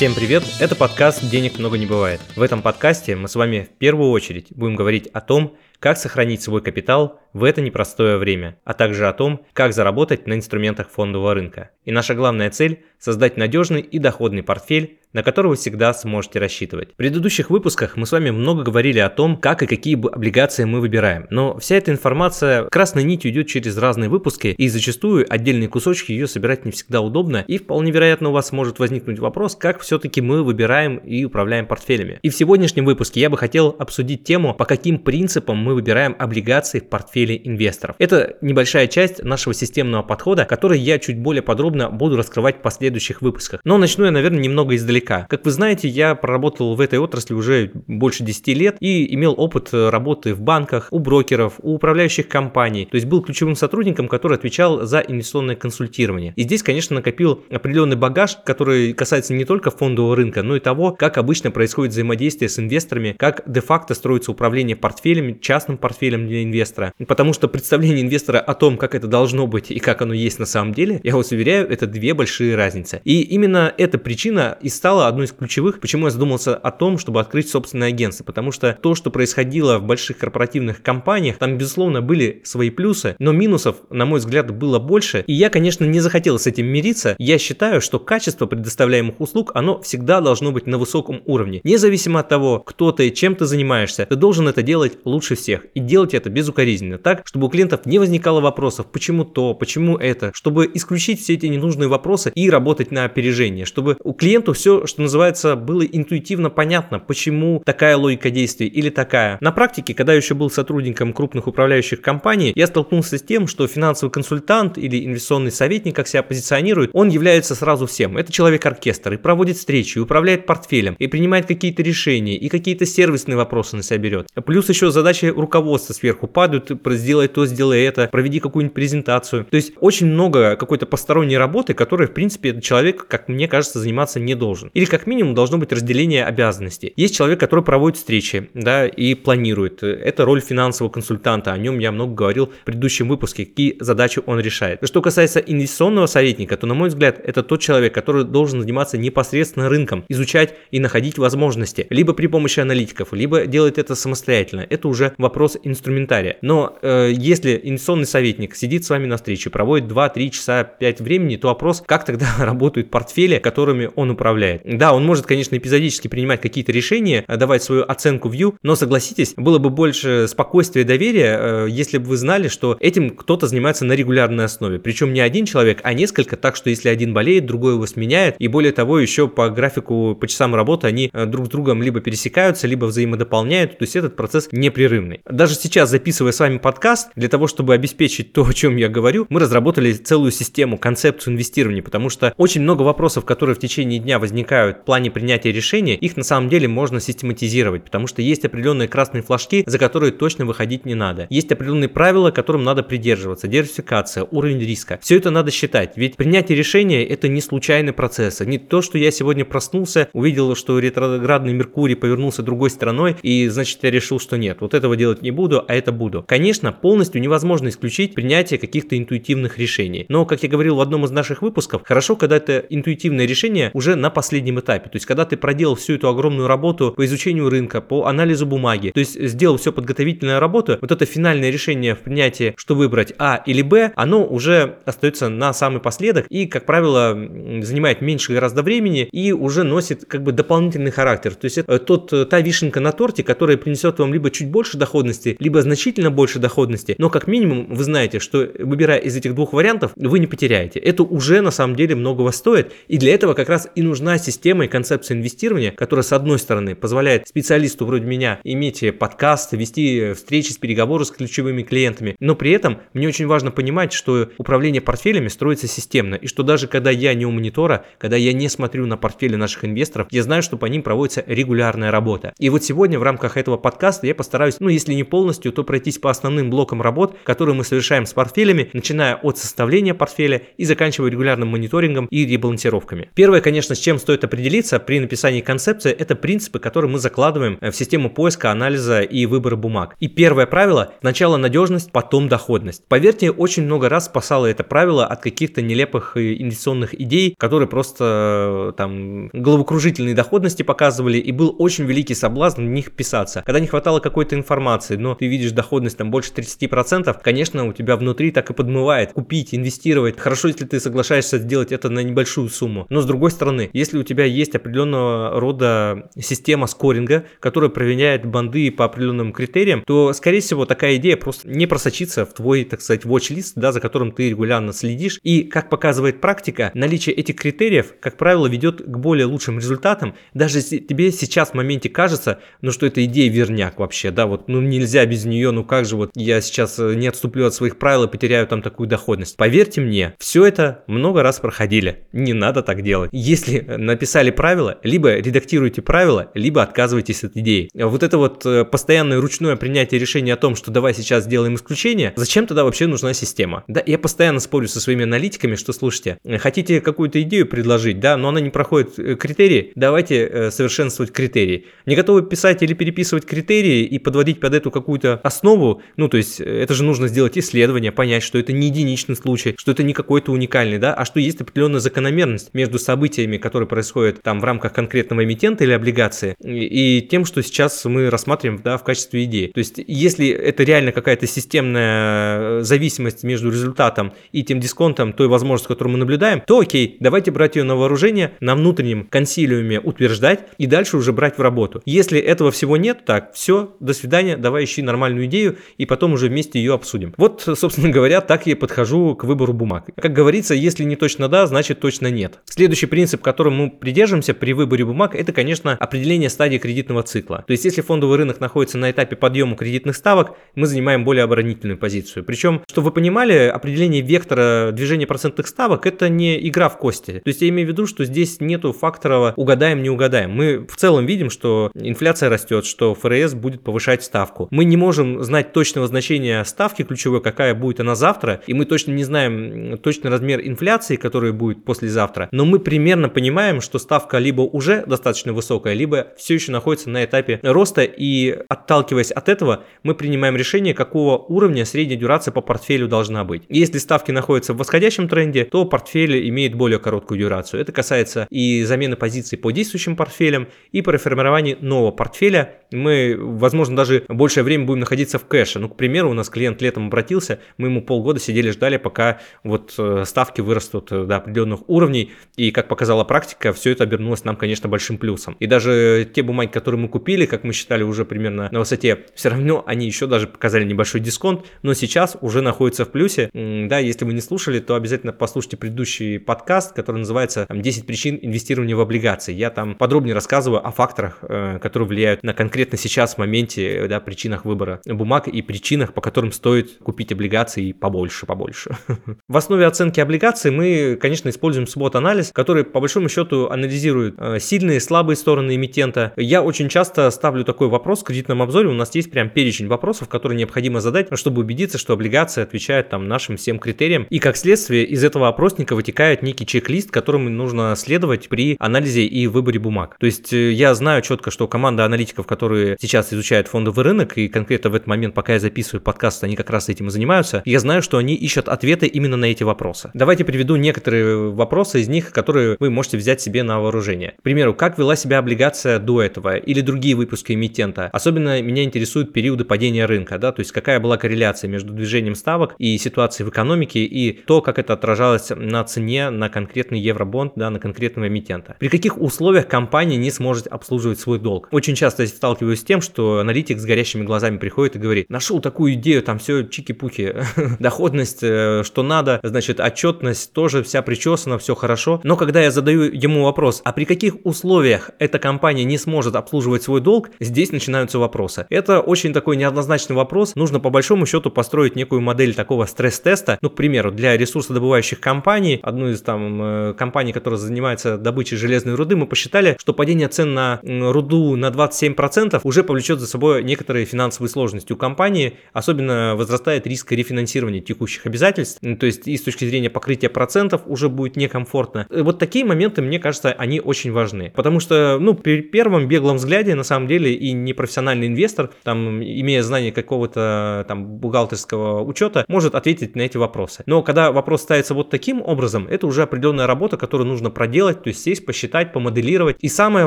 Всем 0.00 0.14
привет, 0.14 0.42
это 0.60 0.74
подкаст 0.76 1.28
«Денег 1.28 1.58
много 1.58 1.76
не 1.76 1.84
бывает». 1.84 2.22
В 2.34 2.40
этом 2.40 2.62
подкасте 2.62 3.16
мы 3.16 3.28
с 3.28 3.34
вами 3.34 3.68
в 3.70 3.76
первую 3.76 4.12
очередь 4.12 4.46
будем 4.48 4.74
говорить 4.74 5.08
о 5.08 5.20
том, 5.20 5.58
как 5.80 5.96
сохранить 5.96 6.42
свой 6.42 6.62
капитал 6.62 7.18
в 7.32 7.44
это 7.44 7.60
непростое 7.60 8.18
время, 8.18 8.58
а 8.64 8.74
также 8.74 9.08
о 9.08 9.12
том, 9.12 9.44
как 9.52 9.72
заработать 9.72 10.26
на 10.26 10.34
инструментах 10.34 10.90
фондового 10.90 11.34
рынка. 11.34 11.70
И 11.84 11.92
наша 11.92 12.14
главная 12.14 12.50
цель– 12.50 12.84
создать 12.98 13.36
надежный 13.36 13.80
и 13.80 13.98
доходный 13.98 14.42
портфель, 14.42 14.98
на 15.12 15.22
который 15.22 15.48
вы 15.48 15.56
всегда 15.56 15.92
сможете 15.94 16.38
рассчитывать. 16.38 16.92
В 16.92 16.96
предыдущих 16.96 17.50
выпусках 17.50 17.96
мы 17.96 18.06
с 18.06 18.12
вами 18.12 18.30
много 18.30 18.62
говорили 18.62 18.98
о 18.98 19.08
том, 19.08 19.36
как 19.36 19.62
и 19.62 19.66
какие 19.66 19.94
облигации 19.96 20.64
мы 20.64 20.80
выбираем, 20.80 21.26
но 21.30 21.58
вся 21.58 21.76
эта 21.76 21.90
информация 21.90 22.64
красной 22.64 23.02
нитью 23.02 23.30
идет 23.30 23.48
через 23.48 23.76
разные 23.76 24.08
выпуски, 24.08 24.48
и 24.48 24.68
зачастую 24.68 25.26
отдельные 25.28 25.68
кусочки 25.68 26.12
ее 26.12 26.26
собирать 26.26 26.64
не 26.64 26.72
всегда 26.72 27.00
удобно, 27.00 27.44
и 27.48 27.58
вполне 27.58 27.90
вероятно 27.90 28.28
у 28.28 28.32
вас 28.32 28.52
может 28.52 28.78
возникнуть 28.78 29.18
вопрос, 29.18 29.56
как 29.56 29.80
все-таки 29.80 30.20
мы 30.20 30.42
выбираем 30.42 30.98
и 30.98 31.24
управляем 31.24 31.66
портфелями. 31.66 32.18
И 32.22 32.28
в 32.28 32.36
сегодняшнем 32.36 32.84
выпуске 32.84 33.20
я 33.20 33.30
бы 33.30 33.36
хотел 33.36 33.74
обсудить 33.78 34.24
тему, 34.24 34.54
по 34.54 34.64
каким 34.64 34.98
принципам 34.98 35.56
мы 35.56 35.69
выбираем 35.74 36.16
облигации 36.18 36.80
в 36.80 36.88
портфеле 36.88 37.40
инвесторов. 37.42 37.96
Это 37.98 38.36
небольшая 38.40 38.86
часть 38.86 39.22
нашего 39.22 39.54
системного 39.54 40.02
подхода, 40.02 40.44
который 40.44 40.78
я 40.78 40.98
чуть 40.98 41.18
более 41.18 41.42
подробно 41.42 41.90
буду 41.90 42.16
раскрывать 42.16 42.58
в 42.58 42.60
последующих 42.60 43.22
выпусках. 43.22 43.60
Но 43.64 43.78
начну 43.78 44.04
я, 44.04 44.10
наверное, 44.10 44.40
немного 44.40 44.76
издалека. 44.76 45.26
Как 45.28 45.44
вы 45.44 45.50
знаете, 45.50 45.88
я 45.88 46.14
проработал 46.14 46.74
в 46.74 46.80
этой 46.80 46.98
отрасли 46.98 47.34
уже 47.34 47.72
больше 47.86 48.22
10 48.22 48.48
лет 48.48 48.76
и 48.80 49.12
имел 49.14 49.34
опыт 49.36 49.70
работы 49.72 50.34
в 50.34 50.40
банках, 50.40 50.88
у 50.90 50.98
брокеров, 50.98 51.54
у 51.62 51.74
управляющих 51.74 52.28
компаний. 52.28 52.86
То 52.90 52.96
есть 52.96 53.06
был 53.06 53.22
ключевым 53.22 53.56
сотрудником, 53.56 54.06
который 54.06 54.36
отвечал 54.36 54.84
за 54.84 55.00
инвестиционное 55.00 55.56
консультирование. 55.56 56.34
И 56.36 56.42
здесь, 56.42 56.62
конечно, 56.62 56.96
накопил 56.96 57.42
определенный 57.50 57.96
багаж, 57.96 58.36
который 58.44 58.92
касается 58.92 59.32
не 59.32 59.44
только 59.44 59.70
фондового 59.70 60.14
рынка, 60.14 60.42
но 60.42 60.56
и 60.56 60.60
того, 60.60 60.92
как 60.92 61.18
обычно 61.18 61.50
происходит 61.50 61.92
взаимодействие 61.92 62.48
с 62.48 62.58
инвесторами, 62.58 63.14
как 63.18 63.42
де-факто 63.46 63.94
строится 63.94 64.30
управление 64.30 64.76
портфелями, 64.76 65.38
частным 65.60 65.76
портфелем 65.76 66.26
для 66.26 66.42
инвестора. 66.42 66.94
Потому 67.06 67.34
что 67.34 67.46
представление 67.46 68.02
инвестора 68.02 68.38
о 68.38 68.54
том, 68.54 68.78
как 68.78 68.94
это 68.94 69.06
должно 69.06 69.46
быть 69.46 69.70
и 69.70 69.78
как 69.78 70.00
оно 70.00 70.14
есть 70.14 70.38
на 70.38 70.46
самом 70.46 70.72
деле, 70.72 71.00
я 71.02 71.14
вас 71.14 71.32
уверяю, 71.32 71.68
это 71.68 71.86
две 71.86 72.14
большие 72.14 72.56
разницы. 72.56 73.02
И 73.04 73.20
именно 73.20 73.72
эта 73.76 73.98
причина 73.98 74.56
и 74.62 74.70
стала 74.70 75.06
одной 75.06 75.26
из 75.26 75.32
ключевых, 75.32 75.80
почему 75.80 76.06
я 76.06 76.10
задумался 76.10 76.56
о 76.56 76.70
том, 76.70 76.96
чтобы 76.96 77.20
открыть 77.20 77.50
собственное 77.50 77.88
агентство. 77.88 78.24
Потому 78.24 78.52
что 78.52 78.78
то, 78.80 78.94
что 78.94 79.10
происходило 79.10 79.78
в 79.78 79.84
больших 79.84 80.16
корпоративных 80.16 80.82
компаниях, 80.82 81.36
там, 81.36 81.58
безусловно, 81.58 82.00
были 82.00 82.40
свои 82.44 82.70
плюсы, 82.70 83.16
но 83.18 83.32
минусов, 83.32 83.76
на 83.90 84.06
мой 84.06 84.20
взгляд, 84.20 84.50
было 84.56 84.78
больше. 84.78 85.24
И 85.26 85.34
я, 85.34 85.50
конечно, 85.50 85.84
не 85.84 86.00
захотел 86.00 86.38
с 86.38 86.46
этим 86.46 86.66
мириться. 86.66 87.16
Я 87.18 87.36
считаю, 87.36 87.82
что 87.82 87.98
качество 87.98 88.46
предоставляемых 88.46 89.20
услуг, 89.20 89.50
оно 89.54 89.78
всегда 89.82 90.22
должно 90.22 90.52
быть 90.52 90.66
на 90.66 90.78
высоком 90.78 91.20
уровне. 91.26 91.60
Независимо 91.64 92.20
от 92.20 92.30
того, 92.30 92.60
кто 92.60 92.92
ты, 92.92 93.10
чем 93.10 93.34
ты 93.34 93.44
занимаешься, 93.44 94.06
ты 94.06 94.16
должен 94.16 94.48
это 94.48 94.62
делать 94.62 94.98
лучше 95.04 95.34
всех. 95.34 95.49
И 95.74 95.80
делать 95.80 96.14
это 96.14 96.30
безукоризненно, 96.30 96.98
так, 96.98 97.22
чтобы 97.24 97.46
у 97.46 97.50
клиентов 97.50 97.86
не 97.86 97.98
возникало 97.98 98.40
вопросов, 98.40 98.86
почему 98.92 99.24
то, 99.24 99.54
почему 99.54 99.96
это, 99.96 100.30
чтобы 100.34 100.70
исключить 100.74 101.20
все 101.20 101.34
эти 101.34 101.46
ненужные 101.46 101.88
вопросы 101.88 102.32
и 102.34 102.50
работать 102.50 102.90
на 102.90 103.04
опережение, 103.04 103.64
чтобы 103.64 103.96
у 104.02 104.12
клиенту 104.12 104.52
все 104.52 104.86
что 104.86 105.02
называется, 105.02 105.56
было 105.56 105.82
интуитивно 105.82 106.50
понятно, 106.50 106.98
почему 106.98 107.62
такая 107.64 107.96
логика 107.96 108.30
действий 108.30 108.66
или 108.66 108.90
такая. 108.90 109.38
На 109.40 109.52
практике, 109.52 109.94
когда 109.94 110.12
я 110.12 110.16
еще 110.18 110.34
был 110.34 110.50
сотрудником 110.50 111.12
крупных 111.12 111.46
управляющих 111.46 112.00
компаний, 112.00 112.52
я 112.54 112.66
столкнулся 112.66 113.18
с 113.18 113.22
тем, 113.22 113.46
что 113.46 113.66
финансовый 113.66 114.10
консультант 114.10 114.78
или 114.78 115.04
инвестиционный 115.04 115.50
советник, 115.50 115.96
как 115.96 116.08
себя 116.08 116.22
позиционирует, 116.22 116.90
он 116.92 117.08
является 117.08 117.54
сразу 117.54 117.86
всем. 117.86 118.16
Это 118.16 118.32
человек-оркестр 118.32 119.14
и 119.14 119.16
проводит 119.16 119.56
встречи, 119.56 119.98
и 119.98 120.00
управляет 120.00 120.46
портфелем, 120.46 120.96
и 120.98 121.06
принимает 121.06 121.46
какие-то 121.46 121.82
решения, 121.82 122.36
и 122.36 122.48
какие-то 122.48 122.86
сервисные 122.86 123.36
вопросы 123.36 123.76
на 123.76 123.82
себя 123.82 123.98
берет. 123.98 124.26
Плюс 124.44 124.68
еще 124.68 124.90
задачи 124.90 125.26
руководства 125.40 125.92
сверху 125.92 126.26
падают, 126.26 126.70
сделай 126.86 127.28
то, 127.28 127.46
сделай 127.46 127.82
это, 127.82 128.08
проведи 128.10 128.40
какую-нибудь 128.40 128.74
презентацию. 128.74 129.46
То 129.50 129.56
есть 129.56 129.72
очень 129.80 130.06
много 130.06 130.56
какой-то 130.56 130.86
посторонней 130.86 131.38
работы, 131.38 131.74
которой, 131.74 132.08
в 132.08 132.12
принципе, 132.12 132.60
человек, 132.60 133.06
как 133.06 133.28
мне 133.28 133.48
кажется, 133.48 133.78
заниматься 133.78 134.20
не 134.20 134.34
должен. 134.34 134.70
Или 134.74 134.84
как 134.84 135.06
минимум 135.06 135.34
должно 135.34 135.58
быть 135.58 135.72
разделение 135.72 136.24
обязанностей. 136.24 136.92
Есть 136.96 137.16
человек, 137.16 137.40
который 137.40 137.64
проводит 137.64 137.98
встречи, 137.98 138.50
да, 138.54 138.86
и 138.86 139.14
планирует. 139.14 139.82
Это 139.82 140.24
роль 140.24 140.40
финансового 140.40 140.92
консультанта. 140.92 141.52
О 141.52 141.58
нем 141.58 141.78
я 141.78 141.92
много 141.92 142.14
говорил 142.14 142.46
в 142.46 142.64
предыдущем 142.64 143.08
выпуске, 143.08 143.44
какие 143.46 143.76
задачи 143.80 144.20
он 144.26 144.40
решает. 144.40 144.80
Что 144.82 145.02
касается 145.02 145.40
инвестиционного 145.40 146.06
советника, 146.06 146.56
то, 146.56 146.66
на 146.66 146.74
мой 146.74 146.88
взгляд, 146.88 147.20
это 147.22 147.42
тот 147.42 147.60
человек, 147.60 147.94
который 147.94 148.24
должен 148.24 148.60
заниматься 148.60 148.98
непосредственно 148.98 149.68
рынком, 149.68 150.04
изучать 150.08 150.54
и 150.70 150.80
находить 150.80 151.18
возможности, 151.18 151.86
либо 151.90 152.12
при 152.12 152.26
помощи 152.26 152.60
аналитиков, 152.60 153.12
либо 153.12 153.46
делать 153.46 153.78
это 153.78 153.94
самостоятельно. 153.94 154.66
Это 154.68 154.88
уже 154.88 155.12
вопрос 155.18 155.29
инструментария. 155.62 156.36
Но 156.42 156.76
э, 156.82 157.10
если 157.12 157.60
инвестиционный 157.62 158.06
советник 158.06 158.54
сидит 158.54 158.84
с 158.84 158.90
вами 158.90 159.06
на 159.06 159.16
встрече, 159.16 159.50
проводит 159.50 159.90
2-3 159.90 160.30
часа 160.30 160.64
5 160.64 161.00
времени, 161.00 161.36
то 161.36 161.48
вопрос, 161.48 161.82
как 161.84 162.04
тогда 162.04 162.26
работают 162.38 162.90
портфели, 162.90 163.38
которыми 163.38 163.90
он 163.94 164.10
управляет. 164.10 164.62
Да, 164.64 164.92
он 164.92 165.04
может, 165.04 165.26
конечно, 165.26 165.56
эпизодически 165.56 166.08
принимать 166.08 166.40
какие-то 166.40 166.72
решения, 166.72 167.24
э, 167.26 167.36
давать 167.36 167.62
свою 167.62 167.84
оценку 167.86 168.28
view, 168.28 168.54
но 168.62 168.76
согласитесь, 168.76 169.34
было 169.36 169.58
бы 169.58 169.70
больше 169.70 170.26
спокойствия 170.28 170.82
и 170.82 170.84
доверия, 170.84 171.38
э, 171.40 171.66
если 171.70 171.98
бы 171.98 172.06
вы 172.06 172.16
знали, 172.16 172.48
что 172.48 172.76
этим 172.80 173.10
кто-то 173.10 173.46
занимается 173.46 173.84
на 173.84 173.92
регулярной 173.92 174.44
основе. 174.44 174.78
Причем 174.78 175.12
не 175.12 175.20
один 175.20 175.46
человек, 175.46 175.80
а 175.82 175.94
несколько, 175.94 176.36
так 176.36 176.56
что 176.56 176.70
если 176.70 176.88
один 176.88 177.14
болеет, 177.14 177.46
другой 177.46 177.74
его 177.74 177.86
сменяет. 177.86 178.36
И 178.38 178.48
более 178.48 178.72
того, 178.72 178.98
еще 178.98 179.28
по 179.28 179.48
графику, 179.50 180.16
по 180.18 180.26
часам 180.28 180.54
работы 180.54 180.86
они 180.86 181.10
э, 181.12 181.26
друг 181.26 181.46
с 181.46 181.48
другом 181.48 181.82
либо 181.82 182.00
пересекаются, 182.00 182.66
либо 182.66 182.86
взаимодополняют. 182.86 183.78
То 183.78 183.84
есть 183.84 183.96
этот 183.96 184.16
процесс 184.16 184.48
непрерывный. 184.52 185.09
Даже 185.28 185.54
сейчас, 185.54 185.90
записывая 185.90 186.32
с 186.32 186.40
вами 186.40 186.58
подкаст, 186.58 187.10
для 187.16 187.28
того, 187.28 187.46
чтобы 187.46 187.74
обеспечить 187.74 188.32
то, 188.32 188.46
о 188.46 188.52
чем 188.52 188.76
я 188.76 188.88
говорю, 188.88 189.26
мы 189.28 189.40
разработали 189.40 189.92
целую 189.92 190.30
систему, 190.30 190.78
концепцию 190.78 191.34
инвестирования, 191.34 191.82
потому 191.82 192.10
что 192.10 192.34
очень 192.36 192.62
много 192.62 192.82
вопросов, 192.82 193.24
которые 193.24 193.56
в 193.56 193.58
течение 193.58 193.98
дня 193.98 194.18
возникают 194.18 194.78
в 194.78 194.84
плане 194.84 195.10
принятия 195.10 195.52
решения, 195.52 195.96
их 195.96 196.16
на 196.16 196.24
самом 196.24 196.48
деле 196.48 196.68
можно 196.68 197.00
систематизировать, 197.00 197.84
потому 197.84 198.06
что 198.06 198.22
есть 198.22 198.44
определенные 198.44 198.88
красные 198.88 199.22
флажки, 199.22 199.64
за 199.66 199.78
которые 199.78 200.12
точно 200.12 200.46
выходить 200.46 200.84
не 200.86 200.94
надо. 200.94 201.26
Есть 201.30 201.50
определенные 201.52 201.88
правила, 201.88 202.30
которым 202.30 202.64
надо 202.64 202.82
придерживаться, 202.82 203.48
диверсификация, 203.48 204.24
уровень 204.30 204.60
риска. 204.60 204.98
Все 205.02 205.16
это 205.16 205.30
надо 205.30 205.50
считать, 205.50 205.92
ведь 205.96 206.16
принятие 206.16 206.56
решения 206.56 207.04
это 207.04 207.28
не 207.28 207.40
случайный 207.40 207.92
процесс, 207.92 208.40
не 208.40 208.58
то, 208.58 208.82
что 208.82 208.98
я 208.98 209.10
сегодня 209.10 209.44
проснулся, 209.44 210.08
увидел, 210.12 210.54
что 210.54 210.78
ретроградный 210.78 211.52
Меркурий 211.52 211.94
повернулся 211.94 212.42
другой 212.42 212.70
стороной, 212.70 213.16
и 213.22 213.48
значит 213.48 213.78
я 213.82 213.90
решил, 213.90 214.18
что 214.18 214.36
нет, 214.36 214.58
вот 214.60 214.74
этого 214.74 214.94
делать 215.00 215.22
не 215.22 215.30
буду, 215.30 215.64
а 215.66 215.74
это 215.74 215.92
буду. 215.92 216.22
Конечно, 216.28 216.72
полностью 216.72 217.22
невозможно 217.22 217.68
исключить 217.68 218.14
принятие 218.14 218.58
каких-то 218.58 218.98
интуитивных 218.98 219.58
решений, 219.58 220.04
но, 220.08 220.26
как 220.26 220.42
я 220.42 220.48
говорил 220.48 220.76
в 220.76 220.80
одном 220.82 221.06
из 221.06 221.10
наших 221.10 221.40
выпусков, 221.40 221.82
хорошо, 221.84 222.16
когда 222.16 222.36
это 222.36 222.58
интуитивное 222.68 223.24
решение 223.24 223.70
уже 223.72 223.94
на 223.94 224.10
последнем 224.10 224.60
этапе. 224.60 224.90
То 224.90 224.96
есть, 224.96 225.06
когда 225.06 225.24
ты 225.24 225.38
проделал 225.38 225.74
всю 225.74 225.94
эту 225.94 226.08
огромную 226.08 226.48
работу 226.48 226.92
по 226.94 227.04
изучению 227.06 227.48
рынка, 227.48 227.80
по 227.80 228.04
анализу 228.04 228.44
бумаги, 228.44 228.90
то 228.90 229.00
есть 229.00 229.18
сделал 229.18 229.56
все 229.56 229.72
подготовительную 229.72 230.38
работу, 230.38 230.76
вот 230.80 230.92
это 230.92 231.06
финальное 231.06 231.50
решение 231.50 231.94
в 231.94 232.00
принятии, 232.00 232.52
что 232.58 232.74
выбрать 232.74 233.14
А 233.18 233.42
или 233.46 233.62
Б, 233.62 233.92
оно 233.96 234.26
уже 234.26 234.76
остается 234.84 235.30
на 235.30 235.54
самый 235.54 235.80
последок 235.80 236.26
и, 236.28 236.46
как 236.46 236.66
правило, 236.66 237.14
занимает 237.62 238.02
меньше 238.02 238.34
гораздо 238.34 238.62
времени 238.62 239.08
и 239.12 239.32
уже 239.32 239.62
носит 239.62 240.04
как 240.04 240.22
бы 240.22 240.32
дополнительный 240.32 240.90
характер. 240.90 241.34
То 241.34 241.46
есть, 241.46 241.56
это 241.56 241.78
тот, 241.78 242.28
та 242.28 242.40
вишенка 242.40 242.80
на 242.80 242.92
торте, 242.92 243.22
которая 243.22 243.56
принесет 243.56 243.98
вам 243.98 244.12
либо 244.12 244.30
чуть 244.30 244.50
больше 244.50 244.76
доходности, 244.90 245.36
либо 245.38 245.62
значительно 245.62 246.10
больше 246.10 246.40
доходности, 246.40 246.96
но 246.98 247.10
как 247.10 247.28
минимум 247.28 247.72
вы 247.72 247.84
знаете, 247.84 248.18
что 248.18 248.50
выбирая 248.58 248.98
из 248.98 249.16
этих 249.16 249.36
двух 249.36 249.52
вариантов, 249.52 249.92
вы 249.94 250.18
не 250.18 250.26
потеряете. 250.26 250.80
Это 250.80 251.04
уже 251.04 251.42
на 251.42 251.52
самом 251.52 251.76
деле 251.76 251.94
многого 251.94 252.32
стоит, 252.32 252.72
и 252.88 252.98
для 252.98 253.14
этого 253.14 253.34
как 253.34 253.48
раз 253.48 253.68
и 253.76 253.82
нужна 253.82 254.18
система 254.18 254.64
и 254.64 254.68
концепция 254.68 255.16
инвестирования, 255.16 255.70
которая, 255.70 256.02
с 256.02 256.12
одной 256.12 256.40
стороны, 256.40 256.74
позволяет 256.74 257.28
специалисту 257.28 257.86
вроде 257.86 258.04
меня 258.04 258.40
иметь 258.42 258.84
подкасты, 258.98 259.56
вести 259.56 260.12
встречи 260.14 260.50
с 260.50 260.56
переговоры 260.56 261.04
с 261.04 261.12
ключевыми 261.12 261.62
клиентами, 261.62 262.16
но 262.18 262.34
при 262.34 262.50
этом 262.50 262.78
мне 262.92 263.06
очень 263.06 263.28
важно 263.28 263.52
понимать, 263.52 263.92
что 263.92 264.30
управление 264.38 264.82
портфелями 264.82 265.28
строится 265.28 265.68
системно, 265.68 266.16
и 266.16 266.26
что 266.26 266.42
даже 266.42 266.66
когда 266.66 266.90
я 266.90 267.14
не 267.14 267.26
у 267.26 267.30
монитора, 267.30 267.84
когда 267.98 268.16
я 268.16 268.32
не 268.32 268.48
смотрю 268.48 268.86
на 268.86 268.96
портфели 268.96 269.36
наших 269.36 269.64
инвесторов, 269.64 270.08
я 270.10 270.24
знаю, 270.24 270.42
что 270.42 270.56
по 270.56 270.66
ним 270.66 270.82
проводится 270.82 271.22
регулярная 271.26 271.92
работа. 271.92 272.32
И 272.38 272.50
вот 272.50 272.64
сегодня 272.64 272.98
в 272.98 273.02
рамках 273.04 273.36
этого 273.36 273.56
подкаста 273.56 274.06
я 274.06 274.14
постараюсь, 274.14 274.56
ну, 274.58 274.68
если 274.80 274.94
не 274.94 275.04
полностью, 275.04 275.52
то 275.52 275.62
пройтись 275.62 275.98
по 275.98 276.10
основным 276.10 276.48
блокам 276.48 276.80
работ, 276.80 277.16
которые 277.22 277.54
мы 277.54 277.64
совершаем 277.64 278.06
с 278.06 278.14
портфелями, 278.14 278.70
начиная 278.72 279.16
от 279.16 279.36
составления 279.36 279.92
портфеля 279.92 280.42
и 280.56 280.64
заканчивая 280.64 281.10
регулярным 281.10 281.48
мониторингом 281.48 282.06
и 282.06 282.24
ребалансировками. 282.24 283.10
Первое, 283.14 283.42
конечно, 283.42 283.74
с 283.74 283.78
чем 283.78 283.98
стоит 283.98 284.24
определиться 284.24 284.78
при 284.78 285.00
написании 285.00 285.42
концепции, 285.42 285.92
это 285.92 286.16
принципы, 286.16 286.58
которые 286.58 286.90
мы 286.90 286.98
закладываем 286.98 287.58
в 287.60 287.72
систему 287.72 288.08
поиска, 288.08 288.50
анализа 288.50 289.02
и 289.02 289.26
выбора 289.26 289.56
бумаг. 289.56 289.96
И 290.00 290.08
первое 290.08 290.46
правило– 290.46 290.94
сначала 291.00 291.36
надежность, 291.36 291.92
потом 291.92 292.28
доходность. 292.28 292.82
Поверьте, 292.88 293.30
очень 293.30 293.64
много 293.64 293.90
раз 293.90 294.06
спасало 294.06 294.46
это 294.46 294.64
правило 294.64 295.04
от 295.06 295.20
каких-то 295.20 295.60
нелепых 295.60 296.16
инвестиционных 296.16 296.98
идей, 296.98 297.34
которые 297.36 297.68
просто 297.68 298.72
там 298.78 299.28
головокружительные 299.34 300.14
доходности 300.14 300.62
показывали, 300.62 301.18
и 301.18 301.32
был 301.32 301.54
очень 301.58 301.84
великий 301.84 302.14
соблазн 302.14 302.62
в 302.62 302.70
них 302.70 302.92
писаться. 302.92 303.42
Когда 303.44 303.60
не 303.60 303.66
хватало 303.66 304.00
какой-то 304.00 304.36
информации, 304.36 304.69
но 304.90 305.14
ты 305.14 305.26
видишь 305.26 305.52
доходность 305.52 305.96
там 305.98 306.10
больше 306.10 306.32
30%, 306.32 307.16
конечно, 307.22 307.66
у 307.66 307.72
тебя 307.72 307.96
внутри 307.96 308.30
так 308.30 308.50
и 308.50 308.54
подмывает 308.54 309.12
купить, 309.12 309.54
инвестировать. 309.54 310.18
Хорошо, 310.18 310.48
если 310.48 310.64
ты 310.64 310.80
соглашаешься 310.80 311.38
сделать 311.38 311.72
это 311.72 311.88
на 311.88 312.00
небольшую 312.00 312.48
сумму. 312.48 312.86
Но 312.88 313.00
с 313.00 313.06
другой 313.06 313.30
стороны, 313.30 313.70
если 313.72 313.98
у 313.98 314.02
тебя 314.02 314.24
есть 314.24 314.54
определенного 314.54 315.40
рода 315.40 316.10
система 316.18 316.66
скоринга, 316.66 317.24
которая 317.40 317.70
проверяет 317.70 318.26
банды 318.26 318.70
по 318.70 318.84
определенным 318.84 319.32
критериям, 319.32 319.82
то, 319.86 320.12
скорее 320.12 320.40
всего, 320.40 320.66
такая 320.66 320.96
идея 320.96 321.16
просто 321.16 321.48
не 321.48 321.66
просочится 321.66 322.24
в 322.24 322.34
твой, 322.34 322.64
так 322.64 322.80
сказать, 322.80 323.04
watch-лист, 323.04 323.52
да, 323.56 323.72
за 323.72 323.80
которым 323.80 324.12
ты 324.12 324.30
регулярно 324.30 324.72
следишь. 324.72 325.18
И, 325.22 325.42
как 325.42 325.70
показывает 325.70 326.20
практика, 326.20 326.70
наличие 326.74 327.14
этих 327.14 327.36
критериев, 327.36 327.94
как 328.00 328.16
правило, 328.16 328.46
ведет 328.46 328.82
к 328.82 328.96
более 328.98 329.26
лучшим 329.26 329.58
результатам, 329.58 330.14
даже 330.34 330.58
если 330.58 330.78
тебе 330.78 331.12
сейчас 331.12 331.50
в 331.50 331.54
моменте 331.54 331.88
кажется, 331.88 332.40
ну 332.60 332.70
что 332.70 332.86
эта 332.86 333.04
идея 333.04 333.30
верняк 333.30 333.78
вообще, 333.78 334.10
да, 334.10 334.26
вот, 334.26 334.48
ну 334.48 334.59
нельзя 334.68 335.06
без 335.06 335.24
нее, 335.24 335.50
ну 335.50 335.64
как 335.64 335.84
же 335.84 335.96
вот 335.96 336.10
я 336.14 336.40
сейчас 336.40 336.78
э, 336.78 336.94
не 336.94 337.08
отступлю 337.08 337.46
от 337.46 337.54
своих 337.54 337.78
правил 337.78 338.04
и 338.04 338.08
потеряю 338.08 338.46
там 338.46 338.62
такую 338.62 338.88
доходность. 338.88 339.36
Поверьте 339.36 339.80
мне, 339.80 340.14
все 340.18 340.44
это 340.44 340.82
много 340.86 341.22
раз 341.22 341.40
проходили, 341.40 342.00
не 342.12 342.32
надо 342.32 342.62
так 342.62 342.82
делать. 342.82 343.10
Если 343.12 343.60
написали 343.60 344.30
правила, 344.30 344.78
либо 344.82 345.16
редактируйте 345.16 345.82
правила, 345.82 346.30
либо 346.34 346.62
отказывайтесь 346.62 347.24
от 347.24 347.36
идеи. 347.36 347.70
Вот 347.74 348.02
это 348.02 348.18
вот 348.18 348.44
э, 348.44 348.64
постоянное 348.64 349.20
ручное 349.20 349.56
принятие 349.56 350.00
решения 350.00 350.34
о 350.34 350.36
том, 350.36 350.56
что 350.56 350.70
давай 350.70 350.94
сейчас 350.94 351.24
сделаем 351.24 351.54
исключение, 351.54 352.12
зачем 352.16 352.46
тогда 352.46 352.64
вообще 352.64 352.86
нужна 352.86 353.14
система? 353.14 353.64
Да, 353.68 353.82
я 353.84 353.98
постоянно 353.98 354.40
спорю 354.40 354.68
со 354.68 354.80
своими 354.80 355.04
аналитиками, 355.04 355.54
что 355.54 355.72
слушайте, 355.72 356.18
хотите 356.38 356.80
какую-то 356.80 357.20
идею 357.22 357.46
предложить, 357.46 358.00
да, 358.00 358.16
но 358.16 358.28
она 358.28 358.40
не 358.40 358.50
проходит 358.50 358.98
э, 358.98 359.14
критерии, 359.14 359.72
давайте 359.74 360.50
совершенствовать 360.50 361.12
критерии. 361.12 361.66
Не 361.86 361.96
готовы 361.96 362.22
писать 362.22 362.62
или 362.62 362.74
переписывать 362.74 363.26
критерии 363.26 363.84
и 363.84 363.98
подводить 363.98 364.40
под 364.40 364.49
эту 364.54 364.70
какую-то 364.70 365.20
основу, 365.22 365.82
ну, 365.96 366.08
то 366.08 366.16
есть 366.16 366.40
э, 366.40 366.44
это 366.44 366.74
же 366.74 366.84
нужно 366.84 367.08
сделать 367.08 367.36
исследование, 367.38 367.92
понять, 367.92 368.22
что 368.22 368.38
это 368.38 368.52
не 368.52 368.68
единичный 368.68 369.16
случай, 369.16 369.54
что 369.58 369.72
это 369.72 369.82
не 369.82 369.92
какой-то 369.92 370.32
уникальный, 370.32 370.78
да, 370.78 370.94
а 370.94 371.04
что 371.04 371.20
есть 371.20 371.40
определенная 371.40 371.80
закономерность 371.80 372.54
между 372.54 372.78
событиями, 372.78 373.36
которые 373.36 373.68
происходят 373.68 374.22
там 374.22 374.40
в 374.40 374.44
рамках 374.44 374.72
конкретного 374.72 375.24
эмитента 375.24 375.64
или 375.64 375.72
облигации, 375.72 376.34
и 376.42 377.06
тем, 377.10 377.24
что 377.24 377.42
сейчас 377.42 377.84
мы 377.84 378.10
рассматриваем, 378.10 378.60
да, 378.62 378.76
в 378.76 378.84
качестве 378.84 379.24
идеи. 379.24 379.48
То 379.48 379.58
есть, 379.58 379.80
если 379.86 380.28
это 380.28 380.64
реально 380.64 380.92
какая-то 380.92 381.26
системная 381.26 382.60
э, 382.60 382.62
зависимость 382.62 383.22
между 383.24 383.50
результатом 383.50 384.12
и 384.32 384.42
тем 384.42 384.60
дисконтом, 384.60 385.12
той 385.12 385.28
возможностью, 385.28 385.68
которую 385.68 385.92
мы 385.92 385.98
наблюдаем, 385.98 386.42
то 386.46 386.60
окей, 386.60 386.96
давайте 387.00 387.30
брать 387.30 387.56
ее 387.56 387.64
на 387.64 387.76
вооружение, 387.76 388.32
на 388.40 388.54
внутреннем 388.54 389.06
консилиуме 389.06 389.80
утверждать 389.80 390.48
и 390.58 390.66
дальше 390.66 390.96
уже 390.96 391.12
брать 391.12 391.38
в 391.38 391.42
работу. 391.42 391.82
Если 391.84 392.18
этого 392.20 392.50
всего 392.50 392.76
нет, 392.76 393.04
так, 393.04 393.32
все, 393.34 393.74
до 393.80 393.92
свидания, 393.92 394.36
давай 394.40 394.64
ищи 394.64 394.82
нормальную 394.82 395.26
идею, 395.26 395.58
и 395.78 395.86
потом 395.86 396.14
уже 396.14 396.28
вместе 396.28 396.58
ее 396.58 396.74
обсудим. 396.74 397.14
Вот, 397.16 397.42
собственно 397.54 397.90
говоря, 397.90 398.20
так 398.20 398.46
я 398.46 398.56
подхожу 398.56 399.14
к 399.14 399.24
выбору 399.24 399.52
бумаг. 399.52 399.86
Как 399.96 400.12
говорится, 400.12 400.54
если 400.54 400.84
не 400.84 400.96
точно 400.96 401.28
да, 401.28 401.46
значит 401.46 401.80
точно 401.80 402.08
нет. 402.10 402.40
Следующий 402.44 402.86
принцип, 402.86 403.22
которым 403.22 403.56
мы 403.56 403.70
придерживаемся 403.70 404.34
при 404.34 404.52
выборе 404.52 404.84
бумаг, 404.84 405.14
это, 405.14 405.32
конечно, 405.32 405.72
определение 405.72 406.30
стадии 406.30 406.58
кредитного 406.58 407.02
цикла. 407.02 407.44
То 407.46 407.52
есть, 407.52 407.64
если 407.64 407.80
фондовый 407.80 408.18
рынок 408.18 408.40
находится 408.40 408.78
на 408.78 408.90
этапе 408.90 409.16
подъема 409.16 409.56
кредитных 409.56 409.96
ставок, 409.96 410.36
мы 410.54 410.66
занимаем 410.66 411.04
более 411.04 411.24
оборонительную 411.24 411.78
позицию. 411.78 412.24
Причем, 412.24 412.62
чтобы 412.68 412.86
вы 412.86 412.92
понимали, 412.92 413.50
определение 413.52 414.02
вектора 414.02 414.70
движения 414.72 415.06
процентных 415.06 415.46
ставок 415.46 415.86
это 415.86 416.08
не 416.08 416.48
игра 416.48 416.68
в 416.68 416.78
кости. 416.78 417.20
То 417.24 417.28
есть, 417.28 417.42
я 417.42 417.48
имею 417.48 417.68
в 417.68 417.70
виду, 417.70 417.86
что 417.86 418.04
здесь 418.04 418.40
нету 418.40 418.72
фактора 418.72 419.34
угадаем, 419.36 419.82
не 419.82 419.90
угадаем. 419.90 420.30
Мы 420.30 420.66
в 420.66 420.76
целом 420.76 421.06
видим, 421.06 421.30
что 421.30 421.70
инфляция 421.74 422.28
растет, 422.28 422.64
что 422.64 422.94
ФРС 422.94 423.34
будет 423.34 423.62
повышать 423.62 424.02
ставку. 424.02 424.29
Мы 424.50 424.64
не 424.64 424.76
можем 424.76 425.22
знать 425.22 425.52
точного 425.52 425.86
значения 425.86 426.44
ставки 426.44 426.82
ключевой, 426.82 427.22
какая 427.22 427.54
будет 427.54 427.80
она 427.80 427.94
завтра, 427.94 428.42
и 428.46 428.54
мы 428.54 428.64
точно 428.64 428.92
не 428.92 429.04
знаем 429.04 429.78
точный 429.78 430.10
размер 430.10 430.40
инфляции, 430.40 430.96
который 430.96 431.32
будет 431.32 431.64
послезавтра, 431.64 432.28
но 432.32 432.44
мы 432.44 432.58
примерно 432.58 433.08
понимаем, 433.08 433.60
что 433.60 433.78
ставка 433.78 434.18
либо 434.18 434.42
уже 434.42 434.84
достаточно 434.86 435.32
высокая, 435.32 435.74
либо 435.74 436.08
все 436.16 436.34
еще 436.34 436.52
находится 436.52 436.90
на 436.90 437.04
этапе 437.04 437.40
роста, 437.42 437.82
и 437.82 438.38
отталкиваясь 438.48 439.10
от 439.10 439.28
этого, 439.28 439.64
мы 439.82 439.94
принимаем 439.94 440.36
решение, 440.36 440.74
какого 440.74 441.18
уровня 441.18 441.64
средняя 441.64 441.98
дюрация 441.98 442.32
по 442.32 442.40
портфелю 442.40 442.88
должна 442.88 443.24
быть. 443.24 443.42
Если 443.48 443.78
ставки 443.78 444.10
находятся 444.10 444.54
в 444.54 444.58
восходящем 444.58 445.08
тренде, 445.08 445.44
то 445.44 445.64
портфель 445.64 446.28
имеет 446.28 446.54
более 446.54 446.78
короткую 446.78 447.18
дюрацию. 447.18 447.60
Это 447.60 447.72
касается 447.72 448.26
и 448.30 448.62
замены 448.64 448.96
позиций 448.96 449.38
по 449.38 449.50
действующим 449.50 449.96
портфелям, 449.96 450.48
и 450.72 450.82
по 450.82 450.96
формировании 450.98 451.56
нового 451.60 451.90
портфеля 451.90 452.54
мы, 452.72 453.16
возможно, 453.18 453.76
даже 453.76 454.04
большее 454.14 454.44
время 454.44 454.64
будем 454.64 454.80
находиться 454.80 455.18
в 455.18 455.26
кэше. 455.26 455.58
Ну, 455.58 455.68
к 455.68 455.76
примеру, 455.76 456.10
у 456.10 456.14
нас 456.14 456.28
клиент 456.28 456.60
летом 456.62 456.86
обратился, 456.86 457.40
мы 457.56 457.68
ему 457.68 457.82
полгода 457.82 458.20
сидели, 458.20 458.50
ждали, 458.50 458.76
пока 458.76 459.20
вот 459.44 459.74
э, 459.78 460.04
ставки 460.06 460.40
вырастут 460.40 460.92
э, 460.92 461.04
до 461.04 461.16
определенных 461.16 461.68
уровней, 461.68 462.12
и, 462.36 462.50
как 462.50 462.68
показала 462.68 463.04
практика, 463.04 463.52
все 463.52 463.70
это 463.72 463.84
обернулось 463.84 464.24
нам, 464.24 464.36
конечно, 464.36 464.68
большим 464.68 464.98
плюсом. 464.98 465.36
И 465.40 465.46
даже 465.46 466.08
те 466.12 466.22
бумаги, 466.22 466.50
которые 466.50 466.80
мы 466.80 466.88
купили, 466.88 467.26
как 467.26 467.44
мы 467.44 467.52
считали 467.52 467.82
уже 467.82 468.04
примерно 468.04 468.48
на 468.50 468.58
высоте, 468.58 469.06
все 469.14 469.28
равно 469.30 469.62
они 469.66 469.86
еще 469.86 470.06
даже 470.06 470.26
показали 470.26 470.64
небольшой 470.64 471.00
дисконт, 471.00 471.46
но 471.62 471.74
сейчас 471.74 472.16
уже 472.20 472.42
находятся 472.42 472.84
в 472.84 472.90
плюсе. 472.90 473.30
Да, 473.32 473.78
если 473.78 474.04
вы 474.04 474.12
не 474.12 474.20
слушали, 474.20 474.60
то 474.60 474.74
обязательно 474.74 475.12
послушайте 475.12 475.56
предыдущий 475.56 476.18
подкаст, 476.18 476.74
который 476.74 476.98
называется 476.98 477.46
там, 477.46 477.62
10 477.62 477.86
причин 477.86 478.18
инвестирования 478.20 478.76
в 478.76 478.80
облигации. 478.80 479.32
Я 479.32 479.50
там 479.50 479.74
подробнее 479.74 480.14
рассказываю 480.14 480.66
о 480.66 480.70
факторах, 480.70 481.18
э, 481.22 481.58
которые 481.60 481.88
влияют 481.88 482.22
на 482.22 482.34
конкретно 482.34 482.78
сейчас 482.78 483.14
в 483.14 483.18
моменте, 483.18 483.86
да, 483.88 483.99
причинах 484.04 484.44
выбора 484.44 484.80
бумаг 484.86 485.28
и 485.28 485.42
причинах, 485.42 485.94
по 485.94 486.00
которым 486.00 486.32
стоит 486.32 486.78
купить 486.78 487.12
облигации 487.12 487.72
побольше, 487.72 488.26
побольше. 488.26 488.76
В 489.28 489.36
основе 489.36 489.66
оценки 489.66 490.00
облигаций 490.00 490.50
мы, 490.50 490.98
конечно, 491.00 491.28
используем 491.28 491.66
свод-анализ, 491.66 492.32
который 492.32 492.64
по 492.64 492.80
большому 492.80 493.08
счету 493.08 493.48
анализирует 493.48 494.14
э, 494.18 494.38
сильные 494.40 494.78
и 494.78 494.80
слабые 494.80 495.16
стороны 495.16 495.56
эмитента. 495.56 496.12
Я 496.16 496.42
очень 496.42 496.68
часто 496.68 497.10
ставлю 497.10 497.44
такой 497.44 497.68
вопрос 497.68 498.00
в 498.00 498.04
кредитном 498.04 498.42
обзоре, 498.42 498.68
у 498.68 498.74
нас 498.74 498.94
есть 498.94 499.10
прям 499.10 499.30
перечень 499.30 499.68
вопросов, 499.68 500.08
которые 500.08 500.38
необходимо 500.38 500.80
задать, 500.80 501.08
чтобы 501.18 501.42
убедиться, 501.42 501.78
что 501.78 501.94
облигация 501.94 502.44
отвечает 502.44 502.88
там 502.88 503.08
нашим 503.08 503.36
всем 503.36 503.58
критериям. 503.58 504.06
И 504.10 504.18
как 504.18 504.36
следствие 504.36 504.84
из 504.84 505.04
этого 505.04 505.28
опросника 505.28 505.74
вытекает 505.74 506.22
некий 506.22 506.46
чек-лист, 506.46 506.90
которому 506.90 507.28
нужно 507.28 507.74
следовать 507.76 508.28
при 508.28 508.56
анализе 508.58 509.04
и 509.04 509.26
выборе 509.26 509.58
бумаг. 509.58 509.96
То 509.98 510.06
есть 510.06 510.32
э, 510.32 510.52
я 510.52 510.74
знаю 510.74 511.02
четко, 511.02 511.30
что 511.30 511.48
команда 511.48 511.84
аналитиков, 511.84 512.26
которые 512.26 512.76
сейчас 512.80 513.12
изучают 513.12 513.48
фондовый 513.48 513.84
рынок, 513.90 514.16
и 514.16 514.28
конкретно 514.28 514.70
в 514.70 514.74
этот 514.74 514.86
момент, 514.86 515.14
пока 515.14 515.34
я 515.34 515.40
записываю 515.40 515.82
подкаст, 515.82 516.22
они 516.24 516.36
как 516.36 516.50
раз 516.50 516.68
этим 516.68 516.86
и 516.86 516.90
занимаются, 516.90 517.42
я 517.44 517.58
знаю, 517.58 517.82
что 517.82 517.98
они 517.98 518.14
ищут 518.14 518.48
ответы 518.48 518.86
именно 518.86 519.16
на 519.16 519.26
эти 519.26 519.42
вопросы. 519.42 519.90
Давайте 519.94 520.24
приведу 520.24 520.56
некоторые 520.56 521.30
вопросы 521.30 521.80
из 521.80 521.88
них, 521.88 522.12
которые 522.12 522.56
вы 522.60 522.70
можете 522.70 522.96
взять 522.96 523.20
себе 523.20 523.42
на 523.42 523.60
вооружение. 523.60 524.14
К 524.18 524.22
примеру, 524.22 524.54
как 524.54 524.78
вела 524.78 524.94
себя 524.96 525.18
облигация 525.18 525.78
до 525.78 526.02
этого 526.02 526.36
или 526.36 526.60
другие 526.60 526.94
выпуски 526.94 527.32
эмитента. 527.32 527.90
Особенно 527.92 528.40
меня 528.40 528.62
интересуют 528.62 529.12
периоды 529.12 529.44
падения 529.44 529.86
рынка, 529.86 530.18
да, 530.18 530.30
то 530.32 530.40
есть 530.40 530.52
какая 530.52 530.78
была 530.78 530.96
корреляция 530.96 531.48
между 531.48 531.72
движением 531.72 532.14
ставок 532.14 532.54
и 532.58 532.78
ситуацией 532.78 533.26
в 533.26 533.30
экономике 533.30 533.80
и 533.84 534.12
то, 534.12 534.40
как 534.40 534.58
это 534.58 534.74
отражалось 534.74 535.30
на 535.34 535.64
цене 535.64 536.10
на 536.10 536.28
конкретный 536.28 536.78
евробонд, 536.78 537.32
да, 537.34 537.50
на 537.50 537.58
конкретного 537.58 538.08
эмитента. 538.08 538.56
При 538.58 538.68
каких 538.68 539.00
условиях 539.00 539.48
компания 539.48 539.96
не 539.96 540.10
сможет 540.10 540.46
обслуживать 540.46 541.00
свой 541.00 541.18
долг. 541.18 541.48
Очень 541.50 541.74
часто 541.74 542.04
я 542.04 542.08
сталкиваюсь 542.08 542.60
с 542.60 542.64
тем, 542.64 542.80
что 542.80 543.18
аналитик 543.18 543.58
с 543.58 543.64
горящими 543.80 544.04
глазами 544.04 544.36
приходит 544.36 544.76
и 544.76 544.78
говорит, 544.78 545.08
нашел 545.08 545.40
такую 545.40 545.72
идею, 545.74 546.02
там 546.02 546.18
все 546.18 546.42
чики-пуки, 546.42 547.24
доходность, 547.60 548.18
э, 548.22 548.62
что 548.62 548.82
надо, 548.82 549.20
значит, 549.22 549.58
отчетность 549.58 550.34
тоже 550.34 550.62
вся 550.62 550.82
причесана, 550.82 551.38
все 551.38 551.54
хорошо. 551.54 552.00
Но 552.04 552.16
когда 552.16 552.42
я 552.42 552.50
задаю 552.50 552.82
ему 552.82 553.24
вопрос, 553.24 553.62
а 553.64 553.72
при 553.72 553.86
каких 553.86 554.16
условиях 554.24 554.90
эта 554.98 555.18
компания 555.18 555.64
не 555.64 555.78
сможет 555.78 556.14
обслуживать 556.14 556.62
свой 556.62 556.82
долг, 556.82 557.10
здесь 557.20 557.52
начинаются 557.52 557.98
вопросы. 557.98 558.46
Это 558.50 558.80
очень 558.80 559.14
такой 559.14 559.36
неоднозначный 559.36 559.96
вопрос. 559.96 560.34
Нужно 560.34 560.60
по 560.60 560.68
большому 560.68 561.06
счету 561.06 561.30
построить 561.30 561.74
некую 561.74 562.02
модель 562.02 562.34
такого 562.34 562.66
стресс-теста. 562.66 563.38
Ну, 563.40 563.48
к 563.48 563.54
примеру, 563.54 563.92
для 563.92 564.14
ресурсодобывающих 564.18 565.00
компаний, 565.00 565.58
одну 565.62 565.88
из 565.88 566.02
там 566.02 566.42
э, 566.42 566.74
компаний, 566.74 567.14
которая 567.14 567.38
занимается 567.38 567.96
добычей 567.96 568.36
железной 568.36 568.74
руды, 568.74 568.96
мы 568.96 569.06
посчитали, 569.06 569.56
что 569.58 569.72
падение 569.72 570.08
цен 570.08 570.34
на 570.34 570.60
руду 570.62 571.34
на 571.36 571.46
27% 571.46 572.40
уже 572.44 572.62
повлечет 572.62 573.00
за 573.00 573.06
собой 573.06 573.42
некоторые 573.42 573.69
некоторые 573.70 573.86
финансовые 573.86 574.30
сложности 574.30 574.72
у 574.72 574.76
компании, 574.76 575.34
особенно 575.52 576.14
возрастает 576.16 576.66
риск 576.66 576.90
рефинансирования 576.90 577.60
текущих 577.60 578.04
обязательств, 578.04 578.58
то 578.60 578.86
есть 578.86 579.06
и 579.06 579.16
с 579.16 579.22
точки 579.22 579.44
зрения 579.44 579.70
покрытия 579.70 580.08
процентов 580.08 580.62
уже 580.66 580.88
будет 580.88 581.14
некомфортно. 581.14 581.86
Вот 581.88 582.18
такие 582.18 582.44
моменты, 582.44 582.82
мне 582.82 582.98
кажется, 582.98 583.30
они 583.30 583.60
очень 583.60 583.92
важны, 583.92 584.32
потому 584.34 584.58
что, 584.58 584.98
ну, 585.00 585.14
при 585.14 585.40
первом 585.40 585.86
беглом 585.86 586.16
взгляде, 586.16 586.56
на 586.56 586.64
самом 586.64 586.88
деле, 586.88 587.14
и 587.14 587.30
непрофессиональный 587.30 588.08
инвестор, 588.08 588.50
там, 588.64 589.00
имея 589.00 589.42
знание 589.42 589.70
какого-то 589.70 590.64
там 590.66 590.84
бухгалтерского 590.98 591.84
учета, 591.84 592.24
может 592.26 592.56
ответить 592.56 592.96
на 592.96 593.02
эти 593.02 593.18
вопросы. 593.18 593.62
Но 593.66 593.84
когда 593.84 594.10
вопрос 594.10 594.42
ставится 594.42 594.74
вот 594.74 594.90
таким 594.90 595.22
образом, 595.22 595.68
это 595.68 595.86
уже 595.86 596.02
определенная 596.02 596.48
работа, 596.48 596.76
которую 596.76 597.06
нужно 597.06 597.30
проделать, 597.30 597.84
то 597.84 597.88
есть 597.88 598.02
сесть, 598.02 598.26
посчитать, 598.26 598.72
помоделировать. 598.72 599.36
И 599.38 599.48
самое 599.48 599.86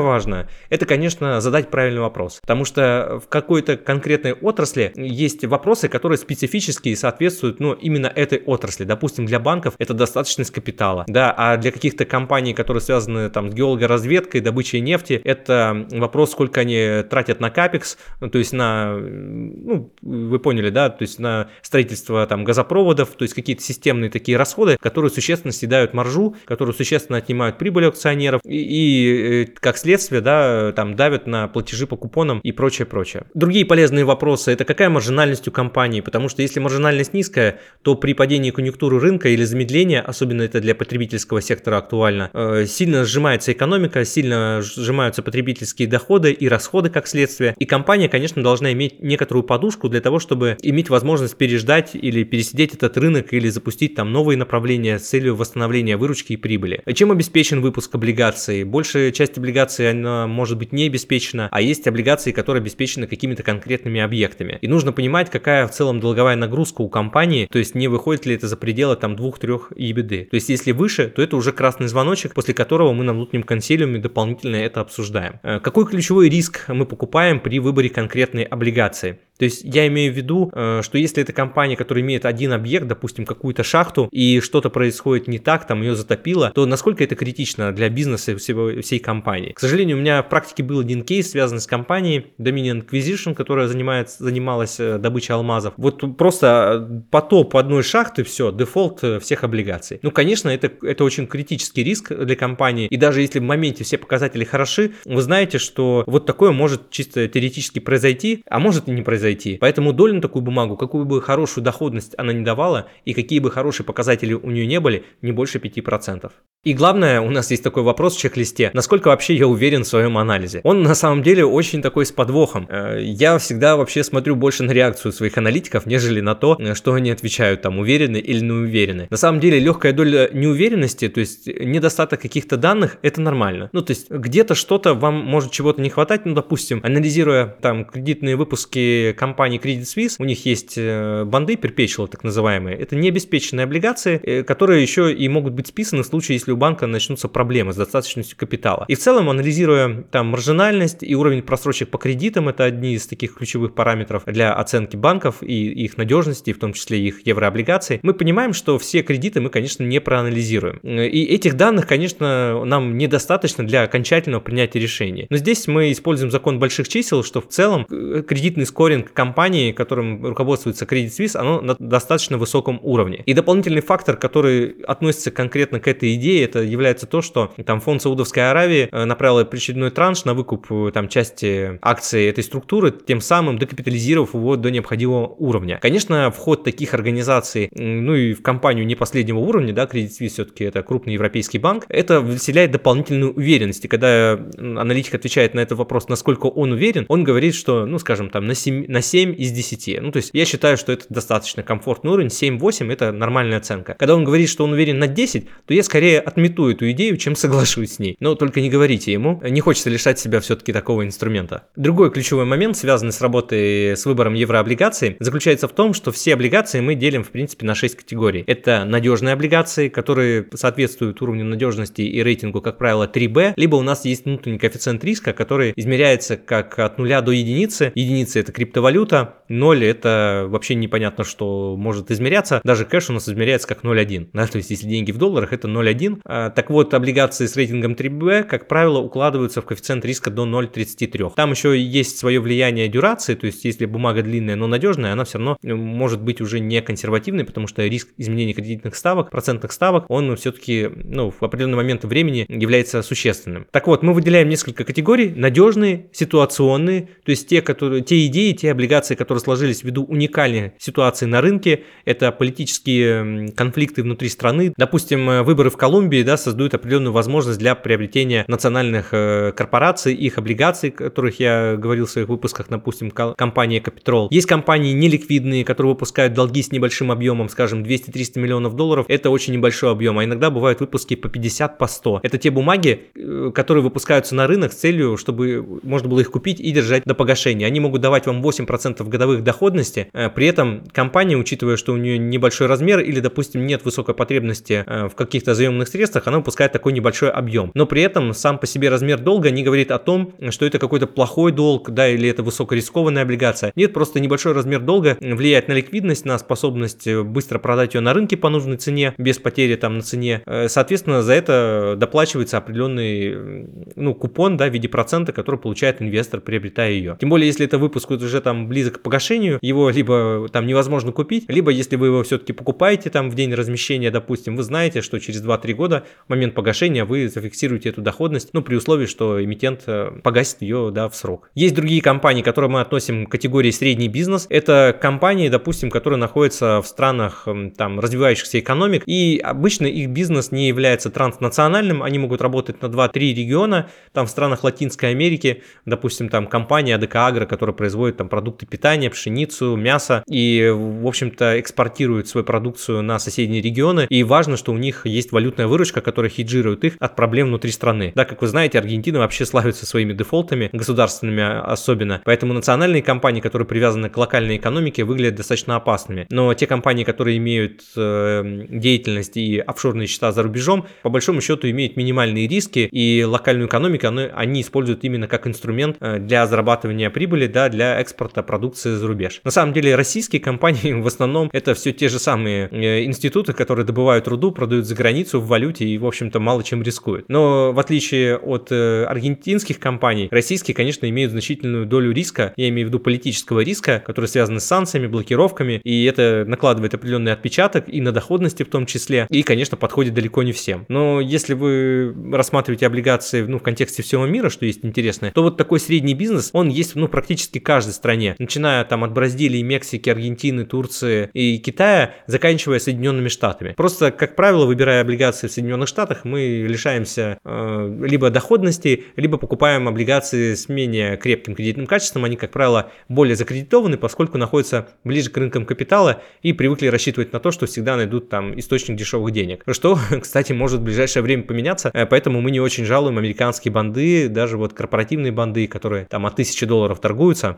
важное, 0.00 0.48
это, 0.70 0.86
конечно, 0.86 1.42
задать 1.42 1.70
правильный 1.70 2.00
вопрос. 2.00 2.38
Потому 2.40 2.64
что 2.64 3.20
в 3.22 3.28
какой-то 3.28 3.73
конкретной 3.76 4.32
отрасли 4.32 4.92
есть 4.96 5.44
вопросы, 5.44 5.88
которые 5.88 6.18
специфически 6.18 6.94
соответствуют, 6.94 7.60
ну, 7.60 7.72
именно 7.72 8.06
этой 8.06 8.42
отрасли. 8.44 8.84
Допустим, 8.84 9.26
для 9.26 9.38
банков 9.38 9.74
это 9.78 9.94
достаточность 9.94 10.50
капитала, 10.50 11.04
да, 11.08 11.34
а 11.36 11.56
для 11.56 11.72
каких-то 11.72 12.04
компаний, 12.04 12.54
которые 12.54 12.80
связаны 12.80 13.30
там 13.30 13.50
с 13.50 13.54
геологоразведкой, 13.54 14.40
добычей 14.40 14.80
нефти, 14.80 15.20
это 15.24 15.86
вопрос, 15.90 16.32
сколько 16.32 16.60
они 16.60 17.02
тратят 17.08 17.40
на 17.40 17.50
капекс, 17.50 17.98
ну, 18.20 18.28
то 18.28 18.38
есть 18.38 18.52
на, 18.52 18.96
ну, 18.96 19.92
вы 20.02 20.38
поняли, 20.38 20.70
да, 20.70 20.90
то 20.90 21.02
есть 21.02 21.18
на 21.18 21.48
строительство 21.62 22.26
там 22.26 22.44
газопроводов, 22.44 23.10
то 23.10 23.22
есть 23.22 23.34
какие-то 23.34 23.62
системные 23.62 24.10
такие 24.10 24.36
расходы, 24.36 24.76
которые 24.80 25.10
существенно 25.10 25.52
съедают 25.52 25.94
маржу, 25.94 26.36
которые 26.44 26.74
существенно 26.74 27.18
отнимают 27.18 27.58
прибыль 27.58 27.86
акционеров 27.86 28.40
и, 28.44 28.56
и 28.56 29.42
э, 29.42 29.46
как 29.46 29.78
следствие, 29.78 30.20
да, 30.20 30.72
там 30.72 30.96
давят 30.96 31.26
на 31.26 31.48
платежи 31.48 31.86
по 31.86 31.96
купонам 31.96 32.40
и 32.40 32.52
прочее, 32.52 32.86
прочее. 32.86 33.24
Другие 33.34 33.63
полезные 33.64 34.04
вопросы 34.04 34.52
это 34.52 34.64
какая 34.64 34.88
маржинальность 34.88 35.48
у 35.48 35.50
компании, 35.50 36.00
потому 36.00 36.28
что 36.28 36.42
если 36.42 36.60
маржинальность 36.60 37.14
низкая, 37.14 37.60
то 37.82 37.94
при 37.94 38.14
падении 38.14 38.50
конъюнктуры 38.50 38.98
рынка 38.98 39.28
или 39.28 39.44
замедления, 39.44 40.00
особенно 40.00 40.42
это 40.42 40.60
для 40.60 40.74
потребительского 40.74 41.40
сектора 41.40 41.78
актуально, 41.78 42.30
э, 42.32 42.66
сильно 42.66 43.04
сжимается 43.04 43.52
экономика, 43.52 44.04
сильно 44.04 44.60
сжимаются 44.62 45.22
потребительские 45.22 45.88
доходы 45.88 46.32
и 46.32 46.48
расходы 46.48 46.90
как 46.90 47.06
следствие, 47.06 47.54
и 47.58 47.64
компания, 47.64 48.08
конечно, 48.08 48.42
должна 48.42 48.72
иметь 48.72 49.00
некоторую 49.00 49.44
подушку 49.44 49.88
для 49.88 50.00
того, 50.00 50.18
чтобы 50.18 50.56
иметь 50.62 50.90
возможность 50.90 51.36
переждать 51.36 51.90
или 51.94 52.24
пересидеть 52.24 52.74
этот 52.74 52.96
рынок 52.96 53.32
или 53.32 53.48
запустить 53.48 53.94
там 53.94 54.12
новые 54.12 54.36
направления 54.36 54.98
с 54.98 55.08
целью 55.08 55.36
восстановления 55.36 55.96
выручки 55.96 56.32
и 56.32 56.36
прибыли. 56.36 56.82
Чем 56.94 57.10
обеспечен 57.10 57.60
выпуск 57.60 57.94
облигаций? 57.94 58.64
Большая 58.64 59.12
часть 59.12 59.38
облигаций 59.38 59.90
она 59.90 60.26
может 60.26 60.58
быть 60.58 60.72
не 60.72 60.86
обеспечена, 60.86 61.48
а 61.50 61.60
есть 61.60 61.86
облигации, 61.86 62.32
которые 62.32 62.60
обеспечены 62.60 63.06
какими-то 63.06 63.42
конкретными 63.54 64.00
объектами. 64.00 64.58
И 64.60 64.68
нужно 64.68 64.92
понимать, 64.92 65.30
какая 65.30 65.66
в 65.66 65.70
целом 65.70 66.00
долговая 66.00 66.36
нагрузка 66.36 66.82
у 66.82 66.88
компании, 66.88 67.46
то 67.50 67.58
есть 67.58 67.74
не 67.74 67.88
выходит 67.88 68.26
ли 68.26 68.34
это 68.34 68.48
за 68.48 68.56
пределы 68.56 68.96
там 68.96 69.14
2-3 69.14 69.76
EBD. 69.76 70.26
То 70.26 70.34
есть 70.34 70.48
если 70.48 70.72
выше, 70.72 71.08
то 71.08 71.22
это 71.22 71.36
уже 71.36 71.52
красный 71.52 71.86
звоночек, 71.86 72.34
после 72.34 72.54
которого 72.54 72.92
мы 72.92 73.04
на 73.04 73.12
внутреннем 73.12 73.44
консилиуме 73.44 73.98
дополнительно 73.98 74.56
это 74.56 74.80
обсуждаем. 74.80 75.40
Э, 75.42 75.60
какой 75.60 75.86
ключевой 75.86 76.28
риск 76.28 76.64
мы 76.68 76.86
покупаем 76.86 77.40
при 77.40 77.58
выборе 77.58 77.90
конкретной 77.90 78.42
облигации? 78.42 79.18
То 79.38 79.44
есть 79.44 79.62
я 79.64 79.86
имею 79.88 80.12
в 80.12 80.16
виду, 80.16 80.50
э, 80.52 80.80
что 80.82 80.98
если 80.98 81.22
это 81.22 81.32
компания, 81.32 81.76
которая 81.76 82.04
имеет 82.04 82.24
один 82.24 82.52
объект, 82.52 82.86
допустим, 82.86 83.24
какую-то 83.24 83.64
шахту, 83.64 84.08
и 84.12 84.40
что-то 84.40 84.70
происходит 84.70 85.28
не 85.28 85.38
так, 85.38 85.66
там 85.66 85.82
ее 85.82 85.94
затопило, 85.94 86.52
то 86.54 86.66
насколько 86.66 87.02
это 87.02 87.16
критично 87.16 87.72
для 87.72 87.88
бизнеса 87.88 88.36
всей 88.36 88.98
компании. 88.98 89.52
К 89.52 89.60
сожалению, 89.60 89.96
у 89.96 90.00
меня 90.00 90.22
в 90.22 90.28
практике 90.28 90.62
был 90.62 90.80
один 90.80 91.02
кейс, 91.02 91.30
связанный 91.30 91.60
с 91.60 91.66
компанией 91.66 92.26
Dominion 92.38 92.86
Acquisition, 92.86 93.34
которая 93.34 93.66
занимается, 93.66 94.22
занималась 94.22 94.78
э, 94.78 94.98
добычей 94.98 95.34
алмазов. 95.34 95.74
Вот 95.76 96.16
просто 96.16 96.88
э, 96.88 97.00
потоп 97.10 97.56
одной 97.56 97.82
шахты, 97.82 98.22
все, 98.22 98.52
дефолт 98.52 99.02
всех 99.20 99.44
облигаций. 99.44 99.98
Ну, 100.02 100.10
конечно, 100.10 100.48
это, 100.48 100.70
это 100.82 101.04
очень 101.04 101.26
критический 101.26 101.82
риск 101.82 102.12
для 102.12 102.36
компании, 102.36 102.86
и 102.86 102.96
даже 102.96 103.20
если 103.20 103.40
в 103.40 103.42
моменте 103.42 103.82
все 103.84 103.98
показатели 103.98 104.44
хороши, 104.44 104.92
вы 105.04 105.22
знаете, 105.22 105.58
что 105.58 106.04
вот 106.06 106.26
такое 106.26 106.52
может 106.52 106.90
чисто 106.90 107.26
теоретически 107.26 107.80
произойти, 107.80 108.42
а 108.48 108.58
может 108.58 108.88
и 108.88 108.92
не 108.92 109.02
произойти 109.02 109.23
произойти. 109.24 109.56
Поэтому 109.58 109.92
долю 109.92 110.14
на 110.14 110.20
такую 110.20 110.42
бумагу, 110.42 110.76
какую 110.76 111.04
бы 111.04 111.22
хорошую 111.22 111.64
доходность 111.64 112.14
она 112.18 112.32
не 112.32 112.44
давала 112.44 112.88
и 113.06 113.14
какие 113.14 113.40
бы 113.40 113.50
хорошие 113.50 113.86
показатели 113.86 114.34
у 114.34 114.50
нее 114.50 114.66
не 114.66 114.80
были, 114.80 115.04
не 115.22 115.32
больше 115.32 115.58
5%. 115.58 116.30
И 116.64 116.72
главное, 116.72 117.20
у 117.20 117.28
нас 117.28 117.50
есть 117.50 117.62
такой 117.62 117.82
вопрос 117.82 118.16
в 118.16 118.18
чек-листе, 118.18 118.70
насколько 118.72 119.08
вообще 119.08 119.36
я 119.36 119.46
уверен 119.46 119.84
в 119.84 119.86
своем 119.86 120.16
анализе. 120.16 120.62
Он 120.64 120.82
на 120.82 120.94
самом 120.94 121.22
деле 121.22 121.44
очень 121.44 121.82
такой 121.82 122.06
с 122.06 122.12
подвохом. 122.12 122.66
Э, 122.70 122.98
я 123.02 123.36
всегда 123.36 123.76
вообще 123.76 124.02
смотрю 124.02 124.34
больше 124.34 124.62
на 124.62 124.72
реакцию 124.72 125.12
своих 125.12 125.36
аналитиков, 125.36 125.84
нежели 125.84 126.22
на 126.22 126.34
то, 126.34 126.56
э, 126.58 126.74
что 126.74 126.94
они 126.94 127.10
отвечают, 127.10 127.60
там, 127.60 127.78
уверены 127.78 128.16
или 128.16 128.40
не 128.40 128.50
уверены. 128.50 129.08
На 129.10 129.18
самом 129.18 129.40
деле, 129.40 129.58
легкая 129.58 129.92
доля 129.92 130.30
неуверенности, 130.32 131.08
то 131.08 131.20
есть 131.20 131.46
недостаток 131.46 132.22
каких-то 132.22 132.56
данных, 132.56 132.96
это 133.02 133.20
нормально. 133.20 133.68
Ну, 133.72 133.82
то 133.82 133.90
есть 133.90 134.10
где-то 134.10 134.54
что-то 134.54 134.94
вам 134.94 135.16
может 135.16 135.50
чего-то 135.50 135.82
не 135.82 135.90
хватать, 135.90 136.24
ну, 136.24 136.34
допустим, 136.34 136.80
анализируя 136.82 137.54
там 137.60 137.84
кредитные 137.84 138.36
выпуски 138.36 139.14
компании 139.18 139.60
Credit 139.60 139.82
Suisse, 139.82 140.14
у 140.18 140.24
них 140.24 140.46
есть 140.46 140.78
э, 140.78 141.24
банды 141.26 141.56
perpetual, 141.56 142.08
так 142.08 142.24
называемые. 142.24 142.78
Это 142.78 142.96
необеспеченные 142.96 143.64
облигации, 143.64 144.42
которые 144.44 144.80
еще 144.80 145.12
и 145.12 145.28
могут 145.28 145.52
быть 145.52 145.66
списаны 145.66 146.02
в 146.02 146.06
случае, 146.06 146.36
если 146.36 146.53
у 146.54 146.56
банка 146.56 146.86
начнутся 146.86 147.28
проблемы 147.28 147.72
с 147.72 147.76
достаточностью 147.76 148.38
капитала. 148.38 148.84
И 148.88 148.94
в 148.94 148.98
целом, 148.98 149.28
анализируя 149.28 150.04
там 150.10 150.28
маржинальность 150.28 151.02
и 151.02 151.14
уровень 151.14 151.42
просрочек 151.42 151.90
по 151.90 151.98
кредитам, 151.98 152.48
это 152.48 152.64
одни 152.64 152.94
из 152.94 153.06
таких 153.06 153.34
ключевых 153.34 153.74
параметров 153.74 154.22
для 154.26 154.54
оценки 154.54 154.96
банков 154.96 155.42
и 155.42 155.84
их 155.84 155.98
надежности, 155.98 156.52
в 156.52 156.58
том 156.58 156.72
числе 156.72 157.00
их 157.00 157.26
еврооблигаций, 157.26 158.00
мы 158.02 158.14
понимаем, 158.14 158.52
что 158.52 158.78
все 158.78 159.02
кредиты 159.02 159.40
мы, 159.40 159.50
конечно, 159.50 159.82
не 159.84 160.00
проанализируем. 160.00 160.78
И 160.78 161.24
этих 161.24 161.56
данных, 161.56 161.86
конечно, 161.86 162.64
нам 162.64 162.96
недостаточно 162.96 163.66
для 163.66 163.82
окончательного 163.82 164.40
принятия 164.40 164.78
решения. 164.78 165.26
Но 165.30 165.36
здесь 165.36 165.66
мы 165.66 165.92
используем 165.92 166.30
закон 166.30 166.58
больших 166.58 166.88
чисел, 166.88 167.24
что 167.24 167.40
в 167.40 167.48
целом 167.48 167.86
э, 167.90 168.22
кредитный 168.26 168.66
скоринг 168.66 169.12
компании, 169.12 169.72
которым 169.72 170.24
руководствуется 170.24 170.84
Credit 170.84 171.08
Suisse, 171.08 171.36
оно 171.36 171.60
на 171.60 171.76
достаточно 171.78 172.38
высоком 172.38 172.78
уровне. 172.82 173.22
И 173.26 173.34
дополнительный 173.34 173.82
фактор, 173.82 174.16
который 174.16 174.82
относится 174.86 175.30
конкретно 175.30 175.80
к 175.80 175.88
этой 175.88 176.14
идее, 176.14 176.43
это 176.44 176.60
является 176.60 177.06
то, 177.06 177.22
что 177.22 177.52
там 177.64 177.80
фонд 177.80 178.02
Саудовской 178.02 178.50
Аравии 178.50 178.88
э, 178.90 179.04
направил 179.04 179.38
очередной 179.38 179.90
транш 179.90 180.24
на 180.24 180.34
выкуп 180.34 180.66
э, 180.70 180.90
там 180.92 181.08
части 181.08 181.78
акций 181.82 182.26
этой 182.26 182.44
структуры, 182.44 182.92
тем 182.92 183.20
самым 183.20 183.58
декапитализировав 183.58 184.34
его 184.34 184.56
до 184.56 184.70
необходимого 184.70 185.26
уровня. 185.26 185.78
Конечно, 185.80 186.30
вход 186.30 186.64
таких 186.64 186.94
организаций, 186.94 187.70
ну 187.74 188.14
и 188.14 188.34
в 188.34 188.42
компанию 188.42 188.86
не 188.86 188.94
последнего 188.94 189.38
уровня, 189.38 189.72
да, 189.72 189.84
Credit 189.84 190.10
Suisse 190.10 190.28
все-таки 190.28 190.64
это 190.64 190.82
крупный 190.82 191.14
европейский 191.14 191.58
банк, 191.58 191.86
это 191.88 192.24
вселяет 192.36 192.70
дополнительную 192.72 193.32
уверенность. 193.32 193.84
И 193.84 193.88
когда 193.88 194.32
аналитик 194.56 195.14
отвечает 195.14 195.54
на 195.54 195.60
этот 195.60 195.78
вопрос, 195.78 196.08
насколько 196.08 196.46
он 196.46 196.72
уверен, 196.72 197.06
он 197.08 197.24
говорит, 197.24 197.54
что, 197.54 197.86
ну, 197.86 197.98
скажем, 197.98 198.30
там 198.30 198.46
на 198.46 198.54
7, 198.54 198.86
на 198.88 199.00
7 199.00 199.34
из 199.36 199.52
10. 199.52 200.02
Ну, 200.02 200.12
то 200.12 200.18
есть 200.18 200.30
я 200.32 200.44
считаю, 200.44 200.76
что 200.76 200.92
это 200.92 201.06
достаточно 201.08 201.62
комфортный 201.62 202.12
уровень, 202.12 202.28
7-8 202.28 202.92
это 202.92 203.12
нормальная 203.12 203.58
оценка. 203.58 203.94
Когда 203.98 204.14
он 204.14 204.24
говорит, 204.24 204.48
что 204.48 204.64
он 204.64 204.72
уверен 204.72 204.98
на 204.98 205.06
10, 205.06 205.48
то 205.66 205.74
я 205.74 205.82
скорее 205.82 206.20
отмету 206.34 206.68
эту 206.68 206.90
идею, 206.90 207.16
чем 207.16 207.36
соглашусь 207.36 207.94
с 207.94 207.98
ней. 207.98 208.16
Но 208.20 208.34
только 208.34 208.60
не 208.60 208.70
говорите 208.70 209.12
ему, 209.12 209.40
не 209.42 209.60
хочется 209.60 209.90
лишать 209.90 210.18
себя 210.18 210.40
все-таки 210.40 210.72
такого 210.72 211.04
инструмента. 211.04 211.64
Другой 211.76 212.10
ключевой 212.10 212.44
момент, 212.44 212.76
связанный 212.76 213.12
с 213.12 213.20
работой 213.20 213.96
с 213.96 214.04
выбором 214.04 214.34
еврооблигаций, 214.34 215.16
заключается 215.20 215.68
в 215.68 215.72
том, 215.72 215.94
что 215.94 216.10
все 216.12 216.34
облигации 216.34 216.80
мы 216.80 216.94
делим 216.94 217.22
в 217.22 217.30
принципе 217.30 217.66
на 217.66 217.74
6 217.74 217.96
категорий. 217.96 218.44
Это 218.46 218.84
надежные 218.84 219.34
облигации, 219.34 219.88
которые 219.88 220.46
соответствуют 220.54 221.22
уровню 221.22 221.44
надежности 221.44 222.02
и 222.02 222.22
рейтингу, 222.22 222.60
как 222.60 222.78
правило, 222.78 223.10
3B, 223.12 223.54
либо 223.56 223.76
у 223.76 223.82
нас 223.82 224.04
есть 224.04 224.24
внутренний 224.24 224.58
коэффициент 224.58 225.04
риска, 225.04 225.32
который 225.32 225.72
измеряется 225.76 226.36
как 226.36 226.78
от 226.78 226.98
нуля 226.98 227.20
до 227.20 227.32
единицы. 227.32 227.92
Единица 227.94 228.40
это 228.40 228.52
криптовалюта, 228.52 229.34
0 229.48 229.84
это 229.84 230.46
вообще 230.48 230.74
непонятно, 230.74 231.24
что 231.24 231.76
может 231.76 232.10
измеряться. 232.10 232.60
Даже 232.64 232.84
кэш 232.84 233.10
у 233.10 233.12
нас 233.12 233.28
измеряется 233.28 233.68
как 233.68 233.84
0,1. 233.84 234.28
Да? 234.32 234.46
То 234.46 234.58
есть 234.58 234.70
если 234.70 234.88
деньги 234.88 235.12
в 235.12 235.18
долларах, 235.18 235.52
это 235.52 235.68
0,1, 235.68 236.20
а, 236.23 236.23
так 236.26 236.70
вот, 236.70 236.94
облигации 236.94 237.46
с 237.46 237.56
рейтингом 237.56 237.92
3B, 237.92 238.44
как 238.44 238.68
правило, 238.68 238.98
укладываются 238.98 239.60
в 239.60 239.66
коэффициент 239.66 240.04
риска 240.04 240.30
до 240.30 240.46
0,33. 240.46 241.32
Там 241.36 241.50
еще 241.50 241.78
есть 241.80 242.18
свое 242.18 242.40
влияние 242.40 242.88
дюрации, 242.88 243.34
то 243.34 243.46
есть 243.46 243.64
если 243.64 243.86
бумага 243.86 244.22
длинная, 244.22 244.56
но 244.56 244.66
надежная, 244.66 245.12
она 245.12 245.24
все 245.24 245.38
равно 245.38 245.56
э, 245.62 245.74
может 245.74 246.22
быть 246.22 246.40
уже 246.40 246.60
не 246.60 246.80
консервативной, 246.80 247.44
потому 247.44 247.66
что 247.66 247.86
риск 247.86 248.08
изменения 248.16 248.54
кредитных 248.54 248.96
ставок, 248.96 249.30
процентных 249.30 249.72
ставок, 249.72 250.06
он 250.08 250.34
все-таки 250.36 250.88
ну, 250.94 251.30
в 251.30 251.42
определенный 251.42 251.76
момент 251.76 252.04
времени 252.04 252.46
является 252.48 253.02
существенным. 253.02 253.66
Так 253.70 253.86
вот, 253.86 254.02
мы 254.02 254.14
выделяем 254.14 254.48
несколько 254.48 254.84
категорий. 254.84 255.30
Надежные, 255.34 256.06
ситуационные, 256.12 257.08
то 257.24 257.30
есть 257.30 257.48
те, 257.48 257.62
которые, 257.62 258.02
те 258.02 258.26
идеи, 258.26 258.52
те 258.52 258.70
облигации, 258.70 259.14
которые 259.14 259.40
сложились 259.40 259.82
ввиду 259.82 260.04
уникальной 260.04 260.72
ситуации 260.78 261.26
на 261.26 261.40
рынке, 261.40 261.84
это 262.04 262.32
политические 262.32 263.50
конфликты 263.52 264.02
внутри 264.02 264.28
страны, 264.28 264.72
допустим, 264.76 265.28
э, 265.28 265.42
выборы 265.42 265.70
в 265.70 265.76
Колумбии, 265.76 266.03
Колумбии, 266.04 266.22
да, 266.22 266.36
создают 266.36 266.74
определенную 266.74 267.14
возможность 267.14 267.58
для 267.58 267.74
приобретения 267.74 268.44
национальных 268.46 269.08
э, 269.12 269.52
корпораций, 269.56 270.12
их 270.12 270.36
облигаций, 270.36 270.90
которых 270.90 271.40
я 271.40 271.76
говорил 271.78 272.04
в 272.04 272.10
своих 272.10 272.28
выпусках, 272.28 272.66
допустим, 272.68 273.10
компания 273.10 273.78
Capital. 273.78 274.28
Есть 274.30 274.46
компании 274.46 274.92
неликвидные, 274.92 275.64
которые 275.64 275.92
выпускают 275.94 276.34
долги 276.34 276.62
с 276.62 276.70
небольшим 276.72 277.10
объемом, 277.10 277.48
скажем, 277.48 277.82
200-300 277.82 278.38
миллионов 278.38 278.76
долларов. 278.76 279.06
Это 279.08 279.30
очень 279.30 279.54
небольшой 279.54 279.92
объем, 279.92 280.18
а 280.18 280.24
иногда 280.24 280.50
бывают 280.50 280.80
выпуски 280.80 281.16
по 281.16 281.30
50, 281.30 281.78
по 281.78 281.86
100. 281.86 282.20
Это 282.22 282.36
те 282.36 282.50
бумаги, 282.50 283.04
э, 283.14 283.50
которые 283.54 283.82
выпускаются 283.82 284.34
на 284.34 284.46
рынок 284.46 284.74
с 284.74 284.76
целью, 284.76 285.16
чтобы 285.16 285.80
можно 285.82 286.06
было 286.06 286.20
их 286.20 286.30
купить 286.30 286.60
и 286.60 286.70
держать 286.70 287.04
до 287.04 287.14
погашения. 287.14 287.66
Они 287.66 287.80
могут 287.80 288.02
давать 288.02 288.26
вам 288.26 288.42
8% 288.42 289.08
годовых 289.08 289.42
доходности, 289.42 290.08
э, 290.12 290.28
при 290.28 290.48
этом 290.48 290.82
компания, 290.92 291.36
учитывая, 291.38 291.78
что 291.78 291.94
у 291.94 291.96
нее 291.96 292.18
небольшой 292.18 292.66
размер 292.66 293.00
или, 293.00 293.20
допустим, 293.20 293.64
нет 293.64 293.86
высокой 293.86 294.14
потребности 294.14 294.84
в 294.86 295.14
каких-то 295.14 295.54
заемных 295.54 295.88
средствах, 295.94 296.26
она 296.26 296.38
выпускает 296.38 296.72
такой 296.72 296.92
небольшой 296.92 297.30
объем. 297.30 297.70
Но 297.74 297.86
при 297.86 298.02
этом 298.02 298.34
сам 298.34 298.58
по 298.58 298.66
себе 298.66 298.88
размер 298.88 299.20
долга 299.20 299.50
не 299.50 299.62
говорит 299.62 299.90
о 299.90 299.98
том, 299.98 300.32
что 300.50 300.66
это 300.66 300.78
какой-то 300.78 301.06
плохой 301.06 301.52
долг, 301.52 301.90
да, 301.90 302.08
или 302.08 302.28
это 302.28 302.42
высокорискованная 302.42 303.22
облигация. 303.22 303.72
Нет, 303.76 303.92
просто 303.92 304.20
небольшой 304.20 304.52
размер 304.52 304.80
долга 304.80 305.16
влияет 305.20 305.68
на 305.68 305.72
ликвидность, 305.74 306.24
на 306.24 306.36
способность 306.38 307.08
быстро 307.08 307.58
продать 307.58 307.94
ее 307.94 308.00
на 308.00 308.12
рынке 308.12 308.36
по 308.36 308.48
нужной 308.48 308.76
цене, 308.76 309.14
без 309.18 309.38
потери 309.38 309.76
там 309.76 309.98
на 309.98 310.02
цене. 310.02 310.42
Соответственно, 310.66 311.22
за 311.22 311.32
это 311.34 311.94
доплачивается 311.96 312.58
определенный 312.58 313.68
ну, 313.94 314.14
купон, 314.14 314.56
да, 314.56 314.68
в 314.68 314.72
виде 314.72 314.88
процента, 314.88 315.32
который 315.32 315.60
получает 315.60 316.02
инвестор, 316.02 316.40
приобретая 316.40 316.90
ее. 316.90 317.16
Тем 317.20 317.30
более, 317.30 317.46
если 317.46 317.64
это 317.66 317.78
выпуск 317.78 318.10
уже 318.10 318.40
там 318.40 318.66
близок 318.66 318.98
к 318.98 319.02
погашению, 319.02 319.58
его 319.62 319.90
либо 319.90 320.48
там 320.52 320.66
невозможно 320.66 321.12
купить, 321.12 321.44
либо 321.48 321.70
если 321.70 321.96
вы 321.96 322.06
его 322.08 322.22
все-таки 322.24 322.52
покупаете 322.52 323.10
там 323.10 323.30
в 323.30 323.34
день 323.34 323.54
размещения, 323.54 324.10
допустим, 324.10 324.56
вы 324.56 324.62
знаете, 324.62 325.02
что 325.02 325.20
через 325.20 325.44
2-3 325.44 325.72
года, 325.74 325.83
в 325.88 326.28
момент 326.28 326.54
погашения, 326.54 327.04
вы 327.04 327.28
зафиксируете 327.28 327.90
эту 327.90 328.02
доходность, 328.02 328.50
ну, 328.52 328.62
при 328.62 328.76
условии, 328.76 329.06
что 329.06 329.42
эмитент 329.42 329.82
э, 329.86 330.10
погасит 330.22 330.62
ее, 330.62 330.90
да, 330.92 331.08
в 331.08 331.16
срок. 331.16 331.50
Есть 331.54 331.74
другие 331.74 332.02
компании, 332.02 332.42
которые 332.42 332.70
мы 332.70 332.80
относим 332.80 333.26
к 333.26 333.30
категории 333.30 333.70
средний 333.70 334.08
бизнес. 334.08 334.46
Это 334.50 334.96
компании, 334.98 335.48
допустим, 335.48 335.90
которые 335.90 336.18
находятся 336.18 336.80
в 336.82 336.86
странах 336.86 337.46
там 337.76 338.00
развивающихся 338.00 338.60
экономик, 338.60 339.02
и 339.06 339.40
обычно 339.42 339.86
их 339.86 340.10
бизнес 340.10 340.52
не 340.52 340.68
является 340.68 341.10
транснациональным, 341.10 342.02
они 342.02 342.18
могут 342.18 342.40
работать 342.40 342.80
на 342.82 342.86
2-3 342.86 343.10
региона, 343.14 343.90
там 344.12 344.26
в 344.26 344.30
странах 344.30 344.64
Латинской 344.64 345.10
Америки, 345.10 345.62
допустим, 345.84 346.28
там 346.28 346.46
компания 346.46 346.94
АДК 346.94 347.16
Агро, 347.16 347.46
которая 347.46 347.74
производит 347.74 348.16
там 348.16 348.28
продукты 348.28 348.66
питания, 348.66 349.10
пшеницу, 349.10 349.76
мясо, 349.76 350.22
и, 350.28 350.70
в 350.74 351.06
общем-то, 351.06 351.60
экспортирует 351.60 352.28
свою 352.28 352.44
продукцию 352.44 353.02
на 353.02 353.18
соседние 353.18 353.60
регионы, 353.62 354.06
и 354.08 354.22
важно, 354.22 354.56
что 354.56 354.72
у 354.72 354.78
них 354.78 355.06
есть 355.06 355.32
валютная 355.32 355.66
выручка, 355.74 356.00
которая 356.00 356.30
хеджирует 356.30 356.84
их 356.84 356.96
от 357.00 357.16
проблем 357.16 357.48
внутри 357.48 357.72
страны. 357.72 358.12
Да, 358.14 358.24
как 358.24 358.42
вы 358.42 358.46
знаете, 358.46 358.78
Аргентина 358.78 359.18
вообще 359.18 359.44
славится 359.44 359.86
своими 359.86 360.12
дефолтами, 360.12 360.70
государственными 360.72 361.42
особенно, 361.42 362.22
поэтому 362.24 362.52
национальные 362.52 363.02
компании, 363.02 363.40
которые 363.40 363.66
привязаны 363.66 364.08
к 364.08 364.16
локальной 364.16 364.56
экономике, 364.56 365.02
выглядят 365.02 365.34
достаточно 365.34 365.74
опасными. 365.74 366.28
Но 366.30 366.54
те 366.54 366.68
компании, 366.68 367.02
которые 367.02 367.38
имеют 367.38 367.82
э, 367.96 368.66
деятельность 368.68 369.36
и 369.36 369.58
офшорные 369.58 370.06
счета 370.06 370.30
за 370.30 370.44
рубежом, 370.44 370.86
по 371.02 371.10
большому 371.10 371.40
счету 371.40 371.68
имеют 371.68 371.96
минимальные 371.96 372.46
риски, 372.46 372.88
и 372.92 373.24
локальную 373.24 373.66
экономику 373.66 374.06
они, 374.06 374.28
они 374.32 374.60
используют 374.60 375.02
именно 375.02 375.26
как 375.26 375.48
инструмент 375.48 375.96
э, 375.98 376.20
для 376.20 376.46
зарабатывания 376.46 377.10
прибыли, 377.10 377.48
да, 377.48 377.68
для 377.68 377.98
экспорта 377.98 378.44
продукции 378.44 378.94
за 378.94 379.08
рубеж. 379.08 379.40
На 379.42 379.50
самом 379.50 379.72
деле 379.72 379.96
российские 379.96 380.40
компании 380.40 380.92
в 381.02 381.06
основном 381.08 381.50
это 381.52 381.74
все 381.74 381.92
те 381.92 382.08
же 382.08 382.20
самые 382.20 382.68
э, 382.70 383.02
институты, 383.06 383.52
которые 383.52 383.84
добывают 383.84 384.28
руду, 384.28 384.52
продают 384.52 384.86
за 384.86 384.94
границу 384.94 385.40
в 385.40 385.46
валюте 385.64 385.86
и, 385.86 385.98
в 385.98 386.06
общем-то, 386.06 386.40
мало 386.40 386.62
чем 386.62 386.82
рискуют. 386.82 387.26
Но 387.28 387.72
в 387.72 387.78
отличие 387.78 388.36
от 388.36 388.68
э, 388.70 389.04
аргентинских 389.04 389.78
компаний, 389.78 390.28
российские, 390.30 390.74
конечно, 390.74 391.08
имеют 391.08 391.32
значительную 391.32 391.86
долю 391.86 392.12
риска, 392.12 392.52
я 392.56 392.68
имею 392.68 392.86
в 392.86 392.90
виду 392.90 393.00
политического 393.00 393.60
риска, 393.60 394.02
который 394.04 394.26
связан 394.26 394.60
с 394.60 394.64
санкциями, 394.64 395.06
блокировками, 395.06 395.80
и 395.84 396.04
это 396.04 396.44
накладывает 396.46 396.94
определенный 396.94 397.32
отпечаток 397.32 397.84
и 397.88 398.00
на 398.00 398.12
доходности 398.12 398.62
в 398.62 398.68
том 398.68 398.86
числе, 398.86 399.26
и, 399.30 399.42
конечно, 399.42 399.76
подходит 399.76 400.14
далеко 400.14 400.42
не 400.42 400.52
всем. 400.52 400.84
Но 400.88 401.20
если 401.20 401.54
вы 401.54 402.14
рассматриваете 402.32 402.86
облигации 402.86 403.42
ну, 403.42 403.58
в 403.58 403.62
контексте 403.62 404.02
всего 404.02 404.26
мира, 404.26 404.50
что 404.50 404.66
есть 404.66 404.84
интересное, 404.84 405.30
то 405.30 405.42
вот 405.42 405.56
такой 405.56 405.80
средний 405.80 406.14
бизнес, 406.14 406.50
он 406.52 406.68
есть 406.68 406.94
ну, 406.94 407.08
практически 407.08 407.58
каждой 407.58 407.92
стране, 407.92 408.36
начиная 408.38 408.84
там 408.84 409.04
от 409.04 409.12
Бразилии, 409.12 409.62
Мексики, 409.62 410.10
Аргентины, 410.10 410.64
Турции 410.64 411.30
и 411.32 411.58
Китая, 411.58 412.14
заканчивая 412.26 412.78
Соединенными 412.78 413.28
Штатами. 413.28 413.74
Просто, 413.76 414.10
как 414.10 414.36
правило, 414.36 414.66
выбирая 414.66 415.00
облигации 415.00 415.46
в 415.46 415.52
Соединенных 415.54 415.88
Штатах, 415.88 416.24
мы 416.24 416.66
лишаемся 416.68 417.38
э, 417.44 417.98
либо 418.02 418.30
доходности, 418.30 419.04
либо 419.16 419.38
покупаем 419.38 419.88
облигации 419.88 420.54
с 420.54 420.68
менее 420.68 421.16
крепким 421.16 421.54
кредитным 421.54 421.86
качеством. 421.86 422.24
Они, 422.24 422.36
как 422.36 422.50
правило, 422.50 422.90
более 423.08 423.36
закредитованы, 423.36 423.96
поскольку 423.96 424.38
находятся 424.38 424.88
ближе 425.04 425.30
к 425.30 425.36
рынкам 425.36 425.64
капитала 425.64 426.22
и 426.42 426.52
привыкли 426.52 426.88
рассчитывать 426.88 427.32
на 427.32 427.40
то, 427.40 427.50
что 427.50 427.66
всегда 427.66 427.96
найдут 427.96 428.28
там 428.28 428.58
источник 428.58 428.96
дешевых 428.96 429.32
денег. 429.32 429.64
Что, 429.70 429.98
кстати, 430.20 430.52
может 430.52 430.80
в 430.80 430.84
ближайшее 430.84 431.22
время 431.22 431.44
поменяться, 431.44 431.90
э, 431.94 432.06
поэтому 432.06 432.40
мы 432.40 432.50
не 432.50 432.60
очень 432.60 432.84
жалуем 432.84 433.18
американские 433.18 433.72
банды, 433.72 434.28
даже 434.28 434.56
вот 434.56 434.72
корпоративные 434.72 435.32
банды, 435.32 435.66
которые 435.66 436.06
там 436.06 436.26
от 436.26 436.34
1000 436.34 436.66
долларов 436.66 437.00
торгуются, 437.00 437.56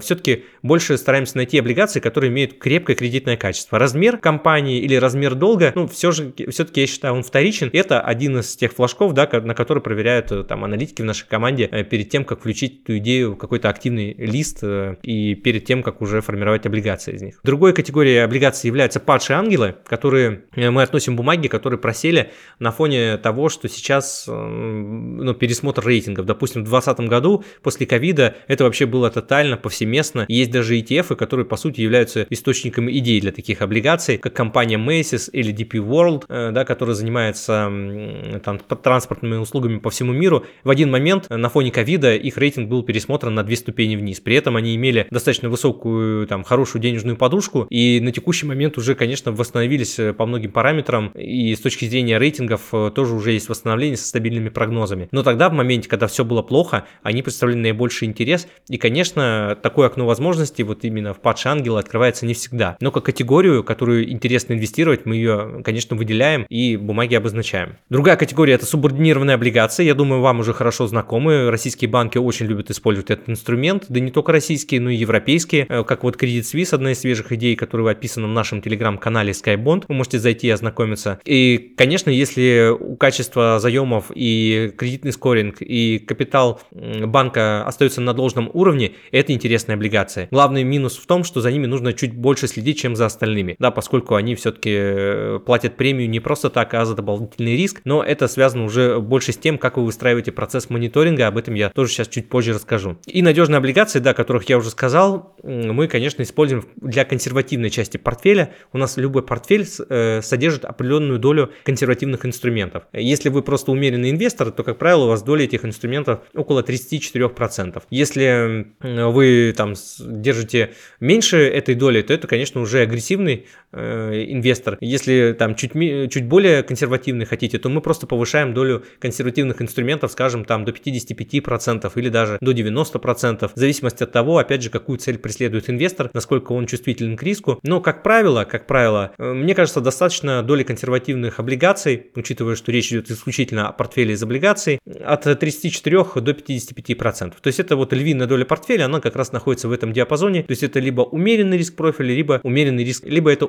все-таки 0.00 0.44
больше 0.62 0.96
стараемся 0.96 1.36
найти 1.36 1.58
облигации, 1.58 2.00
которые 2.00 2.30
имеют 2.30 2.58
крепкое 2.58 2.96
кредитное 2.96 3.36
качество. 3.36 3.78
Размер 3.78 4.18
компании 4.18 4.80
или 4.80 4.94
размер 4.94 5.34
долга, 5.34 5.72
ну, 5.74 5.86
все 5.86 6.10
же, 6.10 6.32
все-таки 6.48 6.80
я 6.82 6.86
считаю, 6.86 7.14
он 7.14 7.22
вторичен. 7.34 7.68
Это 7.72 8.00
один 8.00 8.38
из 8.38 8.54
тех 8.54 8.72
флажков, 8.72 9.12
да, 9.12 9.28
на 9.42 9.54
который 9.54 9.82
проверяют 9.82 10.30
э, 10.30 10.44
там 10.44 10.62
аналитики 10.62 11.02
в 11.02 11.04
нашей 11.04 11.26
команде 11.26 11.68
э, 11.68 11.82
перед 11.82 12.08
тем, 12.08 12.24
как 12.24 12.38
включить 12.38 12.82
эту 12.84 12.98
идею 12.98 13.32
в 13.32 13.36
какой-то 13.36 13.68
активный 13.68 14.14
лист 14.14 14.58
э, 14.62 14.94
и 15.02 15.34
перед 15.34 15.64
тем, 15.64 15.82
как 15.82 16.00
уже 16.00 16.20
формировать 16.20 16.64
облигации 16.64 17.12
из 17.12 17.22
них. 17.22 17.40
Другой 17.42 17.72
категорией 17.72 18.18
облигаций 18.18 18.68
являются 18.68 19.00
падшие 19.00 19.36
ангелы, 19.36 19.74
которые 19.84 20.44
мы 20.54 20.82
относим 20.82 21.16
бумаги, 21.16 21.48
которые 21.48 21.80
просели 21.80 22.30
на 22.60 22.70
фоне 22.70 23.16
того, 23.16 23.48
что 23.48 23.68
сейчас 23.68 24.26
ну, 24.28 25.34
пересмотр 25.34 25.84
рейтингов. 25.84 26.26
Допустим, 26.26 26.62
в 26.62 26.68
2020 26.68 27.08
году 27.10 27.44
после 27.64 27.84
ковида 27.84 28.36
это 28.46 28.62
вообще 28.62 28.86
было 28.86 29.10
тотально 29.10 29.56
повсеместно. 29.56 30.24
Есть 30.28 30.52
даже 30.52 30.78
ETF, 30.78 31.16
которые 31.16 31.46
по 31.46 31.56
сути 31.56 31.80
являются 31.80 32.28
источником 32.30 32.88
идей 32.88 33.20
для 33.20 33.32
таких 33.32 33.60
облигаций, 33.60 34.18
как 34.18 34.34
компания 34.34 34.76
Macy's 34.76 35.28
или 35.32 35.52
DP 35.52 35.84
World, 35.84 36.52
да, 36.52 36.64
которая 36.64 36.94
занимается 37.32 38.40
там, 38.44 38.58
транспортными 38.58 39.36
услугами 39.36 39.78
по 39.78 39.90
всему 39.90 40.12
миру. 40.12 40.44
В 40.62 40.70
один 40.70 40.90
момент 40.90 41.28
на 41.30 41.48
фоне 41.48 41.70
ковида 41.70 42.14
их 42.16 42.36
рейтинг 42.36 42.68
был 42.68 42.82
пересмотрен 42.82 43.34
на 43.34 43.42
две 43.42 43.56
ступени 43.56 43.96
вниз. 43.96 44.20
При 44.20 44.36
этом 44.36 44.56
они 44.56 44.74
имели 44.76 45.06
достаточно 45.10 45.48
высокую, 45.48 46.26
там, 46.26 46.44
хорошую 46.44 46.82
денежную 46.82 47.16
подушку 47.16 47.66
и 47.70 48.00
на 48.00 48.12
текущий 48.12 48.46
момент 48.46 48.78
уже, 48.78 48.94
конечно, 48.94 49.32
восстановились 49.32 49.98
э, 49.98 50.12
по 50.12 50.26
многим 50.26 50.52
параметрам 50.52 51.08
и 51.14 51.54
с 51.54 51.60
точки 51.60 51.86
зрения 51.86 52.18
рейтингов 52.18 52.62
э, 52.72 52.90
тоже 52.94 53.14
уже 53.14 53.32
есть 53.32 53.48
восстановление 53.48 53.96
со 53.96 54.06
стабильными 54.06 54.48
прогнозами. 54.48 55.08
Но 55.12 55.22
тогда, 55.22 55.48
в 55.48 55.52
моменте, 55.52 55.88
когда 55.88 56.06
все 56.06 56.24
было 56.24 56.42
плохо, 56.42 56.86
они 57.02 57.22
представляли 57.22 57.58
наибольший 57.58 58.08
интерес 58.08 58.46
и, 58.68 58.76
конечно, 58.76 59.56
такое 59.62 59.86
окно 59.86 60.06
возможностей 60.06 60.62
вот 60.62 60.84
именно 60.84 61.14
в 61.14 61.20
падший 61.20 61.52
ангел 61.52 61.76
открывается 61.76 62.26
не 62.26 62.34
всегда. 62.34 62.76
Но 62.80 62.90
как 62.90 63.04
категорию, 63.04 63.64
которую 63.64 64.10
интересно 64.10 64.54
инвестировать, 64.54 65.06
мы 65.06 65.16
ее, 65.16 65.62
конечно, 65.64 65.96
выделяем 65.96 66.46
и 66.48 66.76
бумаги 66.76 67.13
обозначаем. 67.14 67.76
Другая 67.88 68.16
категория 68.16 68.54
это 68.54 68.66
субординированные 68.66 69.34
облигации. 69.34 69.84
Я 69.84 69.94
думаю, 69.94 70.20
вам 70.20 70.40
уже 70.40 70.52
хорошо 70.52 70.86
знакомы. 70.86 71.50
Российские 71.50 71.90
банки 71.90 72.18
очень 72.18 72.46
любят 72.46 72.70
использовать 72.70 73.10
этот 73.10 73.28
инструмент. 73.28 73.86
Да 73.88 74.00
не 74.00 74.10
только 74.10 74.32
российские, 74.32 74.80
но 74.80 74.90
и 74.90 74.96
европейские. 74.96 75.66
Э, 75.68 75.84
как 75.84 76.04
вот 76.04 76.20
Credit 76.20 76.40
Suisse, 76.40 76.74
одна 76.74 76.92
из 76.92 77.00
свежих 77.00 77.32
идей, 77.32 77.56
которая 77.56 77.92
описана 77.92 78.26
в 78.26 78.30
нашем 78.30 78.62
телеграм-канале 78.62 79.32
Skybond. 79.32 79.84
Вы 79.88 79.94
можете 79.94 80.18
зайти 80.18 80.48
и 80.48 80.50
ознакомиться. 80.50 81.20
И, 81.24 81.74
конечно, 81.76 82.10
если 82.10 82.74
у 82.78 82.96
качества 82.96 83.58
заемов 83.60 84.10
и 84.14 84.72
кредитный 84.76 85.12
скоринг, 85.12 85.56
и 85.60 85.98
капитал 85.98 86.60
банка 86.72 87.64
остается 87.64 88.00
на 88.00 88.14
должном 88.14 88.50
уровне, 88.52 88.92
это 89.12 89.32
интересная 89.32 89.76
облигация. 89.76 90.28
Главный 90.30 90.64
минус 90.64 90.96
в 90.96 91.06
том, 91.06 91.24
что 91.24 91.40
за 91.40 91.50
ними 91.50 91.66
нужно 91.66 91.92
чуть 91.92 92.14
больше 92.14 92.48
следить, 92.48 92.78
чем 92.78 92.96
за 92.96 93.06
остальными, 93.06 93.56
да, 93.58 93.70
поскольку 93.70 94.14
они 94.14 94.34
все-таки 94.34 94.70
э, 94.72 95.40
платят 95.44 95.76
премию 95.76 96.08
не 96.08 96.20
просто 96.20 96.50
так, 96.50 96.74
а 96.74 96.84
за 96.84 96.93
дополнительный 96.94 97.56
риск, 97.56 97.80
но 97.84 98.02
это 98.02 98.28
связано 98.28 98.64
уже 98.64 99.00
больше 99.00 99.32
с 99.32 99.36
тем, 99.36 99.58
как 99.58 99.76
вы 99.76 99.84
выстраиваете 99.84 100.32
процесс 100.32 100.70
мониторинга, 100.70 101.26
об 101.26 101.38
этом 101.38 101.54
я 101.54 101.70
тоже 101.70 101.92
сейчас 101.92 102.08
чуть 102.08 102.28
позже 102.28 102.52
расскажу. 102.52 102.98
И 103.06 103.22
надежные 103.22 103.58
облигации, 103.58 103.98
да, 103.98 104.14
которых 104.14 104.48
я 104.48 104.58
уже 104.58 104.70
сказал, 104.70 105.36
мы, 105.42 105.88
конечно, 105.88 106.22
используем 106.22 106.64
для 106.76 107.04
консервативной 107.04 107.70
части 107.70 107.96
портфеля. 107.96 108.52
У 108.72 108.78
нас 108.78 108.96
любой 108.96 109.22
портфель 109.22 109.66
э, 109.88 110.20
содержит 110.22 110.64
определенную 110.64 111.18
долю 111.18 111.50
консервативных 111.64 112.26
инструментов. 112.26 112.84
Если 112.92 113.28
вы 113.28 113.42
просто 113.42 113.70
умеренный 113.72 114.10
инвестор, 114.10 114.50
то, 114.50 114.62
как 114.62 114.78
правило, 114.78 115.04
у 115.04 115.08
вас 115.08 115.22
доля 115.22 115.44
этих 115.44 115.64
инструментов 115.64 116.20
около 116.34 116.62
34%. 116.62 117.82
Если 117.90 118.74
вы 118.80 119.54
там 119.56 119.74
держите 120.00 120.72
меньше 121.00 121.38
этой 121.48 121.74
доли, 121.74 122.02
то 122.02 122.12
это, 122.12 122.26
конечно, 122.26 122.60
уже 122.60 122.80
агрессивный 122.80 123.46
э, 123.74 124.24
инвестор. 124.28 124.76
Если 124.80 125.34
там 125.38 125.54
чуть, 125.54 125.72
чуть 125.72 126.26
более 126.26 126.62
консервативный 126.62 127.26
хотите, 127.26 127.58
то 127.58 127.68
мы 127.68 127.80
просто 127.80 128.06
повышаем 128.06 128.54
долю 128.54 128.84
консервативных 128.98 129.60
инструментов, 129.60 130.12
скажем, 130.12 130.44
там 130.44 130.64
до 130.64 130.72
55% 130.72 131.90
или 131.96 132.08
даже 132.08 132.38
до 132.40 132.52
90%, 132.52 133.50
в 133.54 133.58
зависимости 133.58 134.02
от 134.02 134.12
того, 134.12 134.38
опять 134.38 134.62
же, 134.62 134.70
какую 134.70 134.98
цель 134.98 135.18
преследует 135.18 135.68
инвестор, 135.68 136.10
насколько 136.12 136.52
он 136.52 136.66
чувствителен 136.66 137.16
к 137.16 137.22
риску. 137.22 137.58
Но, 137.62 137.80
как 137.80 138.02
правило, 138.02 138.44
как 138.44 138.66
правило, 138.66 139.12
э, 139.18 139.32
мне 139.32 139.54
кажется, 139.54 139.80
достаточно 139.80 140.42
доли 140.42 140.62
консервативных 140.62 141.40
облигаций, 141.40 142.06
учитывая, 142.14 142.56
что 142.56 142.72
речь 142.72 142.90
идет 142.92 143.10
исключительно 143.10 143.68
о 143.68 143.72
портфеле 143.72 144.14
из 144.14 144.22
облигаций, 144.22 144.78
от 145.04 145.22
34 145.22 146.20
до 146.20 146.32
55%. 146.32 147.34
То 147.40 147.46
есть 147.48 147.60
это 147.60 147.76
вот 147.76 147.92
львиная 147.92 148.26
доля 148.26 148.44
портфеля, 148.44 148.84
она 148.84 149.00
как 149.00 149.16
раз 149.16 149.32
находится 149.32 149.68
в 149.68 149.72
этом 149.72 149.92
диапазоне. 149.92 150.42
То 150.42 150.52
есть 150.52 150.62
это 150.62 150.80
либо 150.80 151.02
умеренный 151.02 151.58
риск 151.58 151.74
профиля, 151.74 152.14
либо 152.14 152.40
умеренный 152.42 152.84
риск, 152.84 153.04
либо 153.04 153.32
это 153.32 153.46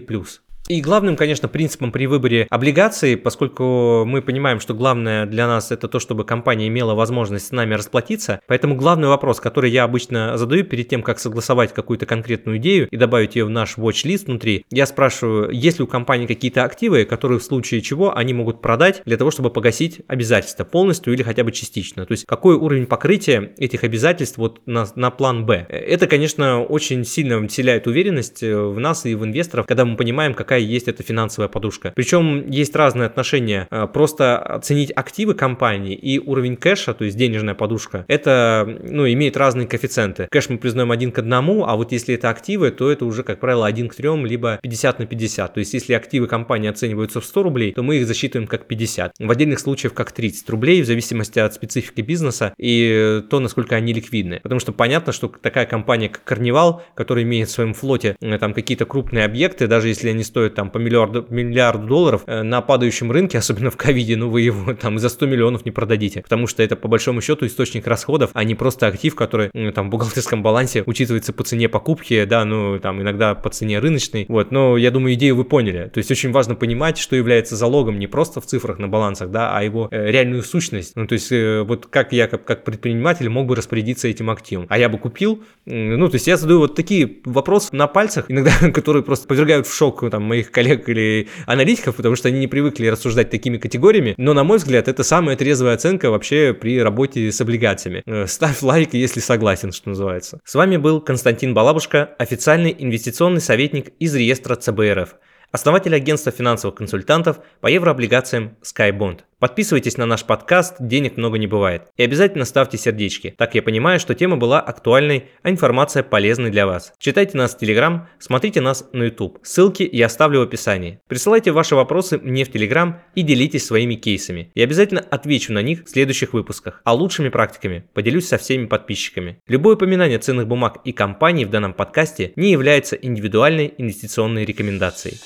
плюс. 0.00 0.42
И 0.68 0.82
главным, 0.82 1.16
конечно, 1.16 1.48
принципом 1.48 1.90
при 1.90 2.06
выборе 2.06 2.46
облигаций, 2.50 3.16
поскольку 3.16 4.04
мы 4.04 4.20
понимаем, 4.20 4.60
что 4.60 4.74
главное 4.74 5.24
для 5.24 5.46
нас 5.46 5.72
это 5.72 5.88
то, 5.88 5.98
чтобы 5.98 6.24
компания 6.24 6.68
имела 6.68 6.94
возможность 6.94 7.46
с 7.46 7.52
нами 7.52 7.72
расплатиться, 7.72 8.40
поэтому 8.46 8.74
главный 8.74 9.08
вопрос, 9.08 9.40
который 9.40 9.70
я 9.70 9.84
обычно 9.84 10.36
задаю 10.36 10.64
перед 10.64 10.86
тем, 10.88 11.02
как 11.02 11.20
согласовать 11.20 11.72
какую-то 11.72 12.04
конкретную 12.04 12.58
идею 12.58 12.86
и 12.90 12.96
добавить 12.98 13.34
ее 13.34 13.46
в 13.46 13.50
наш 13.50 13.78
watch-лист 13.78 14.26
внутри, 14.26 14.66
я 14.70 14.84
спрашиваю, 14.84 15.50
есть 15.52 15.78
ли 15.78 15.84
у 15.84 15.86
компании 15.86 16.26
какие-то 16.26 16.64
активы, 16.64 17.06
которые 17.06 17.38
в 17.38 17.44
случае 17.44 17.80
чего 17.80 18.14
они 18.14 18.34
могут 18.34 18.60
продать 18.60 19.00
для 19.06 19.16
того, 19.16 19.30
чтобы 19.30 19.48
погасить 19.48 20.02
обязательства 20.06 20.64
полностью 20.64 21.14
или 21.14 21.22
хотя 21.22 21.44
бы 21.44 21.52
частично. 21.52 22.04
То 22.04 22.12
есть 22.12 22.26
какой 22.26 22.56
уровень 22.56 22.84
покрытия 22.84 23.52
этих 23.56 23.84
обязательств 23.84 24.36
вот 24.36 24.60
на, 24.66 24.86
на 24.96 25.10
план 25.10 25.46
Б. 25.46 25.64
Это, 25.70 26.06
конечно, 26.06 26.62
очень 26.62 27.06
сильно 27.06 27.46
вселяет 27.48 27.86
уверенность 27.86 28.42
в 28.42 28.78
нас 28.78 29.06
и 29.06 29.14
в 29.14 29.24
инвесторов, 29.24 29.64
когда 29.64 29.86
мы 29.86 29.96
понимаем, 29.96 30.34
какая 30.34 30.57
какая 30.58 30.72
есть 30.72 30.88
эта 30.88 31.02
финансовая 31.02 31.48
подушка. 31.48 31.92
Причем 31.94 32.50
есть 32.50 32.74
разные 32.74 33.06
отношения. 33.06 33.68
Э, 33.70 33.86
просто 33.92 34.38
оценить 34.38 34.92
активы 34.94 35.34
компании 35.34 35.94
и 35.94 36.18
уровень 36.18 36.56
кэша, 36.56 36.94
то 36.94 37.04
есть 37.04 37.16
денежная 37.16 37.54
подушка, 37.54 38.04
это 38.08 38.66
ну, 38.82 39.06
имеет 39.06 39.36
разные 39.36 39.66
коэффициенты. 39.66 40.26
Кэш 40.30 40.48
мы 40.48 40.58
признаем 40.58 40.90
один 40.90 41.12
к 41.12 41.18
одному, 41.18 41.64
а 41.64 41.76
вот 41.76 41.92
если 41.92 42.14
это 42.14 42.30
активы, 42.30 42.70
то 42.70 42.90
это 42.90 43.04
уже, 43.04 43.22
как 43.22 43.40
правило, 43.40 43.66
один 43.66 43.88
к 43.88 43.94
трем, 43.94 44.26
либо 44.26 44.58
50 44.62 44.98
на 44.98 45.06
50. 45.06 45.54
То 45.54 45.60
есть 45.60 45.74
если 45.74 45.94
активы 45.94 46.26
компании 46.26 46.70
оцениваются 46.70 47.20
в 47.20 47.24
100 47.24 47.42
рублей, 47.42 47.72
то 47.72 47.82
мы 47.82 47.96
их 47.96 48.06
засчитываем 48.06 48.48
как 48.48 48.66
50. 48.66 49.12
В 49.18 49.30
отдельных 49.30 49.60
случаях 49.60 49.94
как 49.94 50.12
30 50.12 50.50
рублей, 50.50 50.82
в 50.82 50.86
зависимости 50.86 51.38
от 51.38 51.54
специфики 51.54 52.00
бизнеса 52.00 52.52
и 52.58 53.22
то, 53.30 53.40
насколько 53.40 53.76
они 53.76 53.92
ликвидны. 53.92 54.40
Потому 54.42 54.60
что 54.60 54.72
понятно, 54.72 55.12
что 55.12 55.28
такая 55.28 55.66
компания, 55.66 56.08
как 56.08 56.24
Карнивал, 56.24 56.82
которая 56.94 57.24
имеет 57.24 57.48
в 57.48 57.52
своем 57.52 57.74
флоте 57.74 58.16
э, 58.20 58.38
там 58.38 58.54
какие-то 58.54 58.86
крупные 58.86 59.24
объекты, 59.24 59.66
даже 59.68 59.88
если 59.88 60.08
они 60.08 60.24
стоят 60.24 60.47
стоит 60.48 60.54
там 60.54 60.70
по 60.70 60.78
миллиарду, 60.78 61.26
миллиарду 61.30 61.86
долларов 61.86 62.22
э, 62.26 62.42
на 62.42 62.60
падающем 62.60 63.12
рынке, 63.12 63.38
особенно 63.48 63.70
в 63.70 63.76
ковиде, 63.76 64.16
ну 64.16 64.30
вы 64.30 64.42
его 64.42 64.74
там 64.74 64.98
за 64.98 65.08
100 65.08 65.26
миллионов 65.26 65.64
не 65.64 65.70
продадите, 65.70 66.22
потому 66.22 66.46
что 66.46 66.62
это 66.62 66.76
по 66.76 66.88
большому 66.88 67.20
счету 67.20 67.46
источник 67.46 67.86
расходов, 67.86 68.30
а 68.34 68.44
не 68.44 68.54
просто 68.54 68.86
актив, 68.86 69.14
который 69.14 69.50
там 69.72 69.88
в 69.88 69.90
бухгалтерском 69.90 70.42
балансе 70.42 70.82
учитывается 70.86 71.32
по 71.32 71.44
цене 71.44 71.68
покупки, 71.68 72.24
да, 72.24 72.44
ну 72.44 72.78
там 72.78 73.00
иногда 73.00 73.34
по 73.34 73.50
цене 73.50 73.78
рыночной, 73.78 74.26
вот, 74.28 74.50
но 74.50 74.76
я 74.76 74.90
думаю, 74.90 75.14
идею 75.14 75.36
вы 75.36 75.44
поняли, 75.44 75.90
то 75.92 75.98
есть 75.98 76.10
очень 76.10 76.32
важно 76.32 76.54
понимать, 76.54 76.98
что 76.98 77.16
является 77.16 77.56
залогом 77.56 77.98
не 77.98 78.06
просто 78.06 78.40
в 78.40 78.46
цифрах 78.46 78.78
на 78.78 78.88
балансах, 78.88 79.30
да, 79.30 79.56
а 79.56 79.62
его 79.62 79.88
э, 79.90 80.10
реальную 80.10 80.42
сущность, 80.42 80.96
ну 80.96 81.06
то 81.06 81.14
есть 81.14 81.32
э, 81.32 81.62
вот 81.62 81.86
как 81.86 82.12
я 82.12 82.28
как, 82.28 82.44
как 82.44 82.64
предприниматель 82.64 83.28
мог 83.28 83.46
бы 83.46 83.56
распорядиться 83.56 84.08
этим 84.08 84.30
активом, 84.30 84.66
а 84.68 84.78
я 84.78 84.88
бы 84.88 84.98
купил, 84.98 85.42
ну 85.66 86.08
то 86.08 86.14
есть 86.14 86.26
я 86.26 86.36
задаю 86.36 86.60
вот 86.60 86.74
такие 86.74 87.18
вопросы 87.24 87.68
на 87.72 87.86
пальцах, 87.86 88.26
иногда, 88.28 88.52
которые 88.72 89.02
просто 89.02 89.26
повергают 89.26 89.66
в 89.66 89.74
шок 89.74 89.98
там 90.10 90.22
мои 90.22 90.37
моих 90.38 90.50
коллег 90.50 90.88
или 90.88 91.28
аналитиков, 91.46 91.96
потому 91.96 92.16
что 92.16 92.28
они 92.28 92.38
не 92.38 92.46
привыкли 92.46 92.86
рассуждать 92.86 93.30
такими 93.30 93.58
категориями. 93.58 94.14
Но, 94.16 94.34
на 94.34 94.44
мой 94.44 94.58
взгляд, 94.58 94.88
это 94.88 95.02
самая 95.02 95.36
трезвая 95.36 95.74
оценка 95.74 96.10
вообще 96.10 96.54
при 96.54 96.80
работе 96.80 97.30
с 97.32 97.40
облигациями. 97.40 98.02
Э, 98.06 98.26
ставь 98.26 98.62
лайк, 98.62 98.94
если 98.94 99.20
согласен, 99.20 99.72
что 99.72 99.88
называется. 99.88 100.40
С 100.44 100.54
вами 100.54 100.76
был 100.76 101.00
Константин 101.00 101.54
Балабушка, 101.54 102.14
официальный 102.18 102.74
инвестиционный 102.78 103.40
советник 103.40 103.88
из 103.98 104.14
реестра 104.14 104.54
ЦБРФ 104.54 105.16
основатель 105.50 105.94
агентства 105.94 106.30
финансовых 106.30 106.76
консультантов 106.76 107.38
по 107.60 107.68
еврооблигациям 107.68 108.56
SkyBond. 108.62 109.20
Подписывайтесь 109.40 109.96
на 109.96 110.04
наш 110.04 110.24
подкаст 110.24 110.74
«Денег 110.80 111.16
много 111.16 111.38
не 111.38 111.46
бывает» 111.46 111.82
и 111.96 112.02
обязательно 112.02 112.44
ставьте 112.44 112.76
сердечки. 112.76 113.36
Так 113.38 113.54
я 113.54 113.62
понимаю, 113.62 114.00
что 114.00 114.16
тема 114.16 114.36
была 114.36 114.58
актуальной, 114.60 115.26
а 115.44 115.50
информация 115.50 116.02
полезной 116.02 116.50
для 116.50 116.66
вас. 116.66 116.92
Читайте 116.98 117.38
нас 117.38 117.54
в 117.54 117.58
Телеграм, 117.58 118.08
смотрите 118.18 118.60
нас 118.60 118.88
на 118.92 119.04
YouTube. 119.04 119.38
Ссылки 119.44 119.88
я 119.92 120.06
оставлю 120.06 120.40
в 120.40 120.42
описании. 120.42 120.98
Присылайте 121.06 121.52
ваши 121.52 121.76
вопросы 121.76 122.18
мне 122.18 122.44
в 122.44 122.50
Телеграм 122.50 123.00
и 123.14 123.22
делитесь 123.22 123.64
своими 123.64 123.94
кейсами. 123.94 124.50
Я 124.56 124.64
обязательно 124.64 125.02
отвечу 125.08 125.52
на 125.52 125.62
них 125.62 125.84
в 125.84 125.88
следующих 125.88 126.32
выпусках. 126.32 126.80
А 126.82 126.92
лучшими 126.92 127.28
практиками 127.28 127.84
поделюсь 127.94 128.26
со 128.26 128.38
всеми 128.38 128.66
подписчиками. 128.66 129.38
Любое 129.46 129.76
упоминание 129.76 130.18
ценных 130.18 130.48
бумаг 130.48 130.78
и 130.84 130.90
компаний 130.90 131.44
в 131.44 131.50
данном 131.50 131.74
подкасте 131.74 132.32
не 132.34 132.50
является 132.50 132.96
индивидуальной 132.96 133.72
инвестиционной 133.78 134.44
рекомендацией. 134.44 135.18